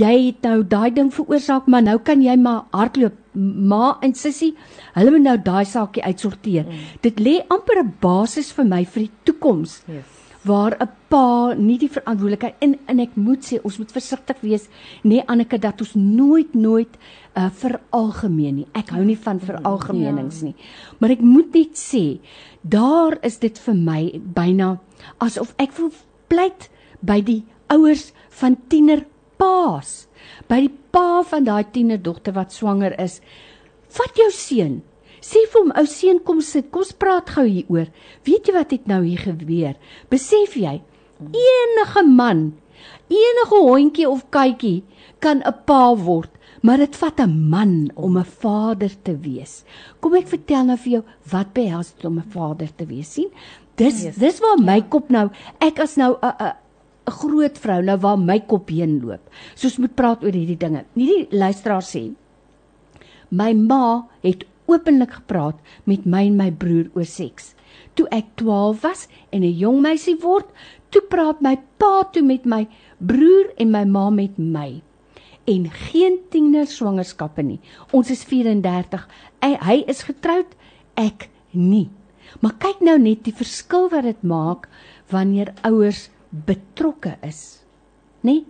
[0.00, 3.16] Jy het nou daai ding veroorsaak, maar nou kan jy maar hardloop.
[3.34, 4.54] Ma en sussie,
[4.94, 6.64] hulle moet nou daai saakie uitsorteer.
[6.66, 6.88] Mm.
[7.00, 9.82] Dit lê amper 'n basis vir my vir die toekoms.
[9.86, 14.40] Yes waar 'n pa nie die verantwoordelikheid en en ek moet sê ons moet versigtig
[14.40, 14.68] wees
[15.02, 16.96] nee Anneke dat ons nooit nooit
[17.36, 18.66] uh, veralgemeen nie.
[18.72, 20.44] Ek hou nie van veralgemenings ja.
[20.44, 20.54] nie.
[20.98, 22.20] Maar ek moet net sê
[22.62, 24.78] daar is dit vir my byna
[25.18, 25.92] asof ek voel
[26.28, 26.70] pleit
[27.00, 29.04] by die ouers van tiener
[29.40, 30.06] paas.
[30.48, 33.20] By die pa van daai tienerdogter wat swanger is.
[33.90, 34.80] Vat jou seun
[35.20, 37.90] Sê vir hom, ou seun, kom sit, kom ons praat gou hieroor.
[38.24, 39.76] Weet jy wat het nou hier gebeur?
[40.12, 40.78] Besef jy,
[41.20, 42.44] enige man,
[43.12, 44.80] enige hondjie of katjie
[45.20, 46.30] kan 'n pa word,
[46.62, 49.64] maar dit vat 'n man om 'n vader te wees.
[50.00, 53.30] Kom ek vertel nou vir jou wat behels dit om 'n vader te wees, sien?
[53.76, 54.16] Dis yes.
[54.16, 55.30] dis waar my kop nou,
[55.60, 56.52] ek as nou 'n
[57.06, 59.20] 'n groot vrou nou waar my kop heen loop.
[59.54, 60.84] Soos moet praat oor hierdie dinge.
[60.94, 62.10] Nie die luisteraar sê
[63.30, 67.54] My ma het openlik gepraat met my en my broer oor seks.
[67.94, 70.46] Toe ek 12 was en 'n jong meisie word,
[70.90, 72.66] toe praat my pa toe met my
[72.98, 74.82] broer en my ma met my.
[75.46, 77.60] En geen tiener swangerskappe nie.
[77.92, 79.08] Ons is 34.
[79.42, 80.46] Hy, hy is getroud,
[80.94, 81.88] ek nie.
[82.40, 84.68] Maar kyk nou net die verskil wat dit maak
[85.10, 87.60] wanneer ouers betrokke is.
[88.26, 88.40] Nê?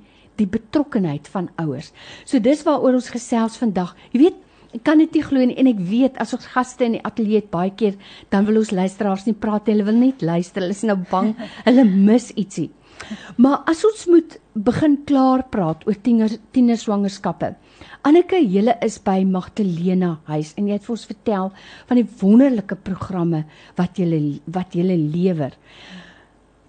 [0.40, 1.90] Die betrokkenheid van ouers.
[2.24, 3.96] So dis waaroor ons gesels vandag.
[4.14, 4.38] Jy weet,
[4.70, 7.42] Ek kan dit nie glo nie en ek weet as ons gaste in die ateljee
[7.50, 7.96] baie keer
[8.30, 11.32] dan wil ons luisteraars nie praat hulle wil net luister hulle is nou bang
[11.66, 12.68] hulle mis ietsie.
[13.40, 17.54] Maar as ons moet begin klaar praat oor tiener tiener swangerskappe.
[18.06, 21.50] Anneke, julle is by Magdalena huis en jy het vir ons vertel
[21.88, 23.42] van die wonderlike programme
[23.80, 24.20] wat julle
[24.54, 25.56] wat julle lewer.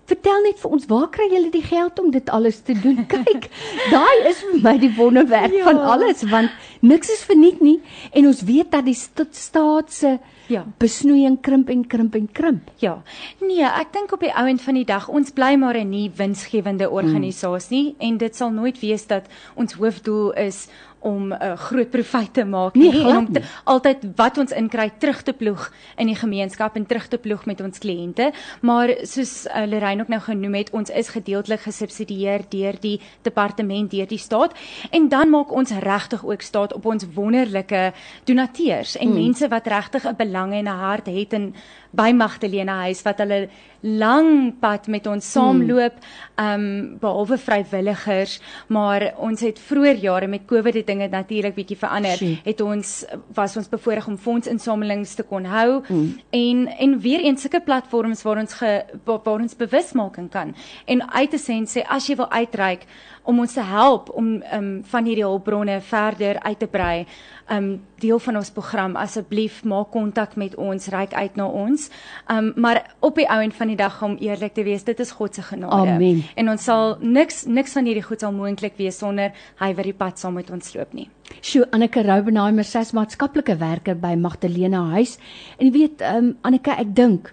[0.10, 3.06] Vertel net vir ons, waar kry julle die geld om dit alles te doen?
[3.12, 3.48] Kyk,
[3.94, 5.64] daai is vir my die wonderwerk ja.
[5.70, 7.80] van alles want niks is verniet nie
[8.12, 10.18] en ons weet dat die staat se
[10.52, 12.72] ja, besnoeiing krimp en krimp en krimp.
[12.84, 12.98] Ja.
[13.40, 16.12] Nee, ek dink op die ou end van die dag ons bly maar 'n nie
[16.18, 18.00] winsgewende organisasie mm.
[18.00, 20.68] en dit sal nooit wees dat ons hoofdoel is
[21.02, 24.52] om 'n uh, groot profijt te maak nee, nie en om te, altyd wat ons
[24.52, 28.32] inkry terug te ploeg in die gemeenskap en terug te ploeg met ons kliënte.
[28.62, 33.92] Maar soos uh, Lorraine ook nou genoem het ons is gedeeltelik gesubsidieer deur die departement
[33.92, 34.54] deur die staat.
[34.92, 37.94] En dan maak ons regtig ook staat op ons wonderlike
[38.24, 39.14] donateurs en mm.
[39.14, 41.56] mense wat regtig 'n belang en 'n hart het in
[41.92, 43.48] by Magdalena huis wat hulle
[43.82, 45.96] lang pad met ons saamloop
[46.42, 46.66] um
[47.02, 48.38] behalwe vrywilligers
[48.70, 52.40] maar ons het vroeër jare met Covid het dinge natuurlik bietjie verander Shie.
[52.46, 52.94] het ons
[53.34, 56.12] was ons bevoorreg om fondsinsamelings te kon hou mm.
[56.30, 58.72] en en weer eens sulke platforms waar ons ge,
[59.04, 62.86] waar, waar ons bewusmaking kan en uit te sê sê as jy wil uitreik
[63.32, 67.06] om ons te help om um, van hierdie hulpbronne verder uit te brei.
[67.52, 67.72] Um
[68.02, 71.88] deel van ons program asseblief maak kontak met ons, reik uit na ons.
[72.32, 75.14] Um maar op die ou end van die dag om eerlik te wees, dit is
[75.18, 75.96] God se genade.
[75.96, 76.24] Amen.
[76.36, 79.98] En ons sal niks niks van hierdie goed sal moontlik wees sonder hy wat die
[79.98, 81.10] pad saam met ons loop nie.
[81.40, 85.18] Sjoe, Anneke Roubenheimer, sy's maatskaplike werker by Magdalena Huis.
[85.58, 87.32] En jy weet, um Anneke, ek dink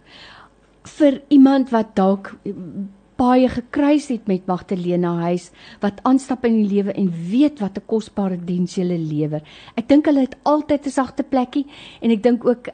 [0.99, 2.35] vir iemand wat dalk
[3.19, 5.51] baie gekruis het met Magdalena huis
[5.83, 9.43] wat aanstap in die lewe en weet wat 'n kosbare diens jy lewer.
[9.77, 11.67] Ek dink hulle het altyd 'n sagte plekkie
[12.01, 12.69] en ek dink ook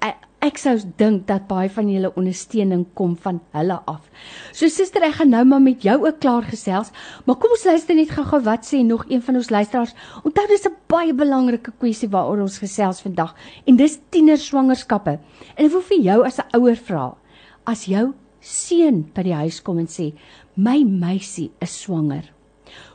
[0.45, 4.11] ek, sou dink dat baie van julle ondersteuning kom van hulle af.
[4.53, 6.91] So suster, ek gaan nou maar met jou ook klaar gesels,
[7.25, 9.95] maar kom ons luister net gou-gou wat sê nog een van ons luisteraars.
[10.25, 13.35] Onthou dis 'n baie belangrike kwessie waaroor ons gesels vandag
[13.67, 15.19] en dis tienerswangerskappe.
[15.57, 17.17] En ek wil vir jou as 'n ouer vra,
[17.65, 18.13] as jou
[18.45, 20.13] seun by die huis kom en sê:
[20.57, 22.31] "My meisie is swanger."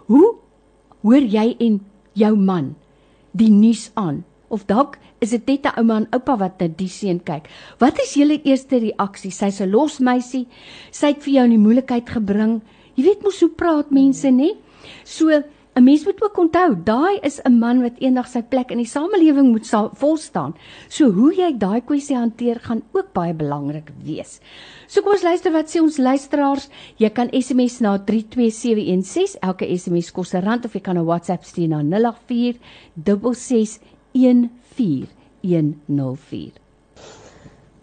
[0.07, 0.37] Hoe
[1.01, 1.79] hoor jy en
[2.13, 2.75] jou man
[3.33, 4.23] die nuus aan?
[4.49, 7.49] Of dalk is dit net 'n ouma en oupa wat na die seun kyk.
[7.79, 9.31] Wat is julle eerste reaksie?
[9.31, 10.47] Sy's 'n los meisie.
[10.91, 12.61] Sy het vir jou in die moeilikheid gebring.
[12.95, 14.57] Jy weet mos hoe praat mense, nê?
[15.03, 15.43] So
[15.79, 18.85] 'n mens moet ook onthou, daai is 'n man wat eendag sy plek in die
[18.85, 20.55] samelewing moet vol staan.
[20.89, 24.39] So hoe jy daai kwessie hanteer gaan ook baie belangrik wees.
[24.87, 26.69] So kom ons luister wat sê ons luisteraars.
[26.97, 29.39] Jy kan SMS na 32716.
[29.39, 32.59] Elke SMS kos 'n rand of jy kan 'n WhatsApp stuur na 084
[33.33, 35.07] 661
[35.41, 36.51] 104.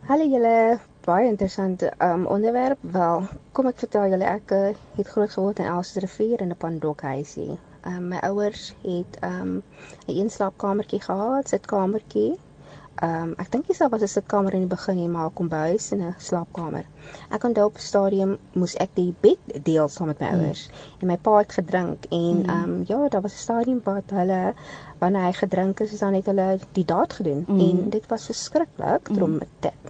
[0.09, 2.79] Hallo julle, baie interessante um onderwerp.
[2.81, 3.23] Wel,
[3.53, 7.59] kom ek vertel julle ek uh, het groot geword in Elsrivier in 'n pandokhuisie.
[7.87, 9.63] Um my ouers het um
[10.07, 12.35] 'n een slaapkamertjie gehad, sitkamertjie.
[13.05, 16.01] Um ek dink dis was 'n sitkamer in die begin nie, maar 'n kombuis en
[16.03, 16.85] 'n slaapkamer.
[17.31, 21.01] Ek onthou op stadium moes ek die bed deel saam met my ouers mm.
[21.01, 22.51] en my pa het gedrink en mm.
[22.51, 24.55] um ja, daar was 'n stadium wat hulle
[24.99, 27.61] wanneer hy gedrink het, is dan net hulle die daad gedoen mm.
[27.61, 29.41] en dit was verskriklik, mm.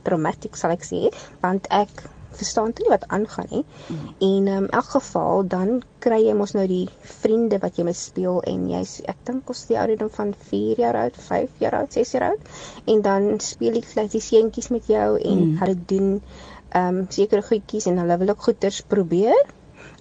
[0.03, 1.09] traumatic sal ek sê,
[1.41, 3.65] want ek verstaan nie wat aangaan nie.
[3.87, 4.09] Mm.
[4.19, 6.89] En in um, elk geval dan kry jy mos nou die
[7.21, 10.99] vriende wat jy mee speel en jy's ek dink ons die ouderdom van 4 jaar
[11.05, 12.53] oud, 5 jaar oud, 6 jaar oud
[12.93, 15.57] en dan speel jy net die seentjies met jou en mm.
[15.63, 16.13] hulle doen
[16.77, 19.53] ehm um, sekere goedjies en hulle wil ook goeters probeer.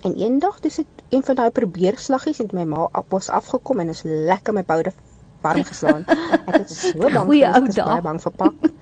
[0.06, 4.04] En eendag dis dit een van daai probeerslaggies het my ma appels afgekom en is
[4.04, 4.94] lekker my boude
[5.46, 6.04] warm geslaan.
[6.46, 8.76] Ek het so bang, ek was baie bang vir pak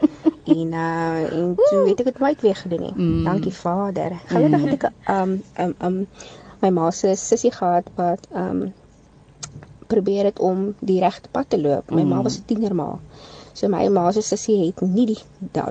[0.44, 2.94] en uh en toe het ek dit nooit weer gedoen nie.
[2.96, 3.24] Mm.
[3.24, 4.12] Dankie Vader.
[4.26, 4.68] Gelukkig mm.
[4.68, 6.08] het ek um um um
[6.62, 8.74] my ma se sussie gehad wat um
[9.88, 11.90] probeer het om die regte pad te loop.
[11.92, 12.10] My mm.
[12.10, 13.00] ma was 'n tienerma.
[13.54, 15.20] So my ma se sussie het nie die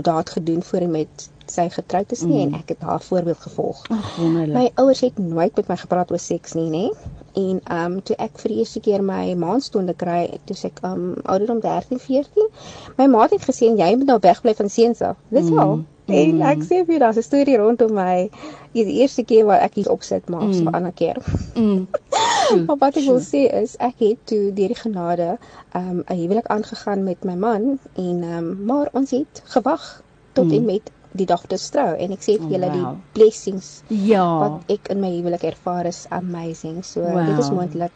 [0.00, 2.42] daad gedoen voor hy met sy getroud is nie mm.
[2.46, 3.82] en ek het haar voorbeeld gevolg.
[3.94, 4.54] Ag wonderlik.
[4.56, 6.86] My ouers het nooit met my gepraat oor seks nie, nê?
[7.32, 10.92] En ehm um, toe ek vir die eerste keer my maanstonde kry, toe ek ehm
[10.92, 12.50] um, ouderdom 13, 14,
[12.98, 15.16] my ma het gesê jy moet nou wegbly van seuns af.
[15.28, 15.58] Dis mm.
[15.64, 15.80] al.
[16.10, 16.42] En mm.
[16.50, 18.28] ek sê vir jou, daar's 'n storie rondom my.
[18.72, 20.52] Die eerste keer wat ek hier opsit, maar mm.
[20.52, 21.16] so 'n ander keer.
[21.54, 21.86] Mm.
[22.66, 25.38] maar wat ek wil sê is ek het toe deur die genade
[25.72, 30.02] ehm um, 'n huwelik aangegaan met my man en ehm um, maar ons het gewag
[30.32, 30.52] tot mm.
[30.52, 32.92] en met die dag te trou en ek sê vir julle oh, wow.
[32.94, 36.82] die blessings ja wat ek in my huwelik ervaar is amazing.
[36.84, 37.26] So wow.
[37.26, 37.92] dit is moontlik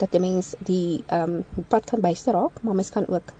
[0.00, 3.34] dat 'n mens die ehm um, pad kan byster raak, maar mens kan ook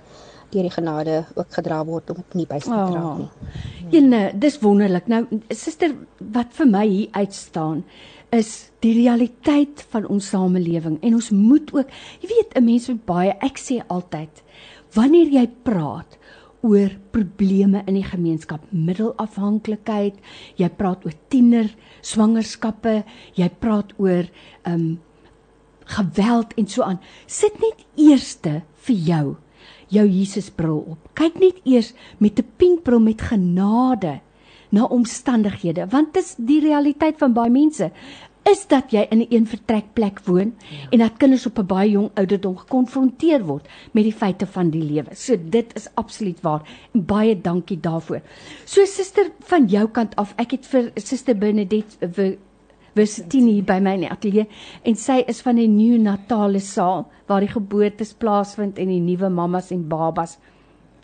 [0.51, 3.31] deur die genade ook gedra word om dit nie byster te raak nie.
[3.91, 5.07] Ja, dis wonderlik.
[5.07, 7.85] Nou suster, wat vir my hier uitstaan
[8.31, 11.89] is die realiteit van ons samelewing en ons moet ook,
[12.21, 14.43] jy weet, 'n mens moet baie ek sê altyd
[14.95, 16.19] wanneer jy praat
[16.63, 20.19] oor probleme in die gemeenskap, middelafhanklikheid,
[20.61, 21.71] jy praat oor tiener
[22.03, 23.03] swangerskappe,
[23.35, 24.27] jy praat oor
[24.65, 24.91] ehm um,
[25.91, 27.01] geweld en so aan.
[27.27, 29.25] Sit net eerste vir jou
[29.91, 31.09] jou Jesusbril op.
[31.19, 34.21] Kyk net eers met 'n pinkbril met genade
[34.71, 37.91] na omstandighede, want dit is die realiteit van baie mense
[38.49, 40.89] is dat jy in 'n een vertrekplek woon ja.
[40.91, 44.83] en dat kinders op 'n baie jong ouderdom gekonfronteer word met die feite van die
[44.83, 45.15] lewe.
[45.15, 46.63] So dit is absoluut waar.
[46.93, 48.21] En baie dankie daarvoor.
[48.65, 52.39] So suster van jou kant af, ek het vir suster Bernadette
[52.95, 54.47] Versitini hier by my in die ateljee
[54.83, 59.71] en sy is van die neonatale saal waar die geboortes plaasvind en die nuwe mammas
[59.71, 60.39] en babas.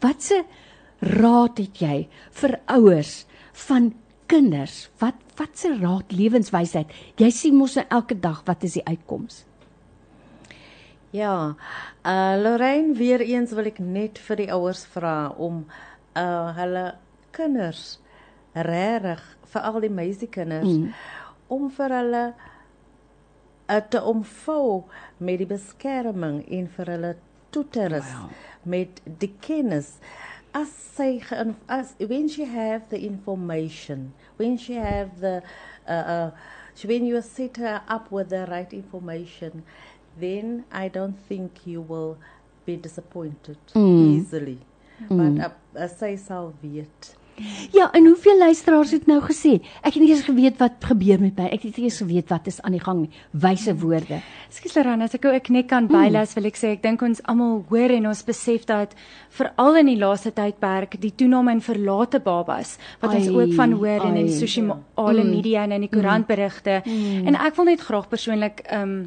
[0.02, 0.42] Watse
[1.00, 2.08] raad het jy
[2.40, 3.26] vir ouers
[3.66, 3.92] van
[4.26, 4.88] kinders?
[4.98, 6.92] Wat wat se raad lewenswysheid?
[7.20, 9.44] Jy sien mos nou elke dag wat is die uitkoms?
[11.14, 11.54] Ja.
[12.04, 15.64] Uh Lorraine, weer eens wil ek net vir die ouers vra om
[16.16, 16.86] uh hulle
[17.36, 17.98] kinders
[18.56, 19.22] regtig
[19.52, 20.92] vir al die meisiekinders mm.
[21.52, 24.84] om vir hulle uh, te omvou
[25.18, 27.12] met die beskerming en vir hulle
[27.54, 28.30] toe te rus wow.
[28.64, 29.96] met die kennis
[30.56, 31.20] as sy
[31.68, 35.42] as when she have the information when she have the
[35.88, 36.30] uh, uh,
[36.84, 39.62] when you set her up with the right information
[40.18, 42.16] then i don't think you will
[42.64, 44.16] be disappointed mm.
[44.16, 44.58] easily
[45.08, 45.16] mm.
[45.38, 47.16] but uh, uh, sy sal weet
[47.72, 49.58] Ja, en hoeveel luisteraars het nou gesê?
[49.82, 51.48] Ek het nie eens geweet wat gebeur met my.
[51.52, 53.10] Ek het nie eens geweet wat is aan die gang nie.
[53.30, 54.20] Wyse woorde.
[54.48, 57.60] Ekskuus Lerana, as ek ook net kan bylas, wil ek sê ek dink ons almal
[57.68, 58.94] hoor en ons besef dat
[59.36, 63.76] veral in die laaste tydperk die toename in verlate babas wat ai, ons ook van
[63.76, 66.80] hoor ai, en in sosiale mm, media en in die koerantberigte.
[66.84, 68.98] Mm, en ek wil net graag persoonlik ehm um,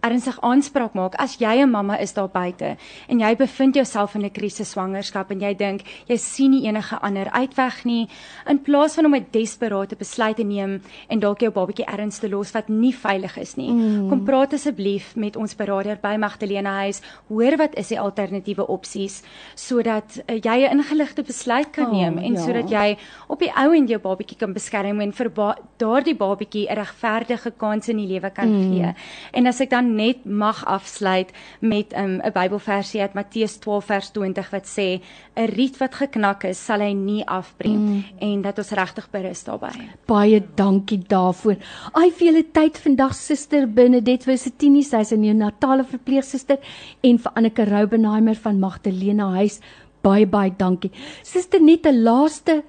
[0.00, 2.76] ernstig aanspraak maak as jy 'n mamma is daar buite
[3.08, 6.98] en jy bevind jouself in 'n krisis swangerskap en jy dink jy sien nie enige
[7.02, 8.08] ander uitweg nie
[8.46, 12.28] in plaas van om 'n desperate besluit te neem en dalk jou babatjie erns te
[12.28, 14.08] los wat nie veilig is nie mm.
[14.08, 19.22] kom praat asseblief met ons beraader by Magdalena huis hoor wat is die alternatiewe opsies
[19.54, 22.40] sodat uh, jy 'n ingeligte besluit kan neem oh, en ja.
[22.40, 22.96] sodat jy
[23.28, 27.50] op die ou en jou babatjie kan beskerm en vir ba daardie babatjie 'n regverdige
[27.56, 28.70] kans in die lewe kan mm.
[28.70, 28.94] gee
[29.32, 34.10] en as ek dan net mag afsluit met 'n um, Bybelversie uit Matteus 12 vers
[34.10, 35.00] 20 wat sê
[35.36, 38.04] 'n riet wat geknak is, sal hy nie afbreek mm.
[38.18, 39.90] en dat ons regtig berus daarbey.
[40.06, 41.56] Baie dankie daarvoor.
[41.92, 46.58] Ai vir julle tyd vandag Suster Benedette Wisitini, sy's 'n neonatale verpleegsuster
[47.00, 49.60] en vir Anneke Roubenheimer van Magdalena Huis
[50.02, 50.90] Baie baie dankie.
[51.22, 52.62] Suster net 'n laaste,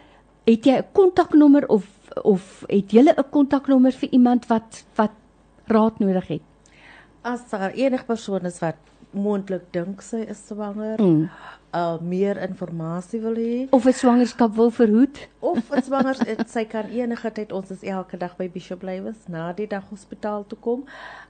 [0.45, 1.85] het jy 'n kontaknommer of
[2.23, 5.11] of het jy 'n kontaknommer vir iemand wat wat
[5.67, 6.41] raad nodig het?
[7.21, 8.75] As daar enige persoon is wat
[9.11, 11.29] moontlik dink sy is swanger, Mm.
[11.73, 15.27] uh meer inligting wil hê Of 'n swangerskap wil verhoed?
[15.41, 16.15] of 'n swanger
[16.49, 20.45] sy kan enige tyd ons is elke dag by Bishop Lywes na die dag hospitaal
[20.47, 20.85] toe kom.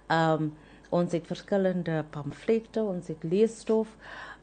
[0.09, 0.53] Um
[0.91, 3.87] ons het verskillende pamflette, ons het leesstof,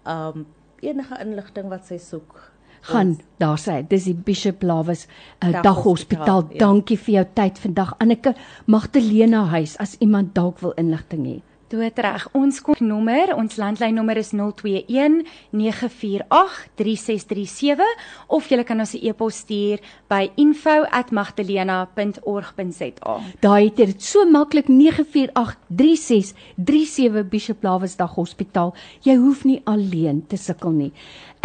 [0.07, 0.47] um
[0.81, 2.53] enige inligting wat sy soek.
[2.81, 6.47] Gaan daar sê dis die Bishop Lawes uh, Daghospitaal, daghospitaal.
[6.51, 6.59] ja.
[6.59, 7.95] Dankie vir jou tyd vandag.
[7.99, 8.35] Anneke
[8.67, 11.41] Magdalena huis as iemand dalk wil inligting hê.
[11.67, 12.29] Doodreg.
[12.39, 17.83] Ons nommer, ons landlynnommer is 021 948 3637
[18.31, 23.21] of jy kan ons 'n e-pos stuur by info@magdalena.org.za.
[23.41, 28.75] Daai het dit so maklik 9483637 Bishop Lawes Daghospitaal.
[29.03, 30.93] Jy hoef nie alleen te sukkel nie.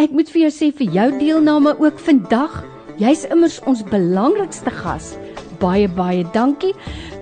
[0.01, 2.53] Ek moet vir jou sê vir jou deelname ook vandag.
[2.97, 5.11] Jy's immers ons belangrikste gas.
[5.61, 6.71] Baie baie dankie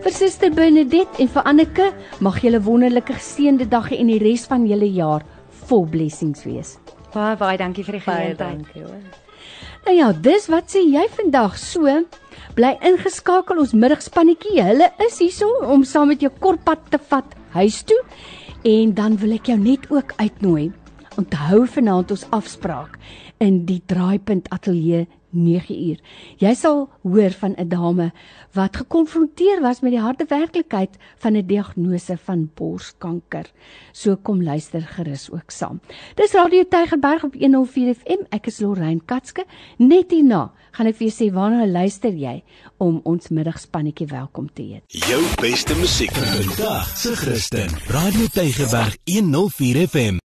[0.05, 1.89] vir Suster Benedit en vir Anneke.
[2.23, 5.27] Mag julle wonderlike geseënde dag hê en die res van julle jaar
[5.67, 6.77] vol blessings wees.
[7.11, 8.63] Baie baie dankie vir die Baie geleentheid.
[8.63, 9.03] dankie hoor.
[9.83, 11.99] Nou ja, dis wat sê jy vandag so.
[12.55, 14.61] Bly ingeskakel ons middagspannetjie.
[14.71, 17.99] Hulle is hierso om saam met jou kortpad te vat huis toe.
[18.63, 20.69] En dan wil ek jou net ook uitnooi.
[21.19, 22.93] Onthou vanaand ons afspraak
[23.43, 25.97] in die Draaipunt Ateljee 9uur.
[26.39, 28.11] Jy sal hoor van 'n dame
[28.53, 33.51] wat gekonfronteer was met die harde werklikheid van 'n diagnose van borskanker.
[33.91, 35.81] So kom luister gerus ook saam.
[36.15, 38.23] Dis Radio Tygerberg op 104 FM.
[38.29, 39.45] Ek is Lorraine Katske.
[39.77, 42.43] Net hierna gaan ek vir jou sê waarna luister jy
[42.77, 44.83] om ons middagspannetjie welkom te heet.
[44.87, 47.69] Jou beste musiek vandag se Christen.
[47.87, 50.19] Radio Tygerberg 104 FM.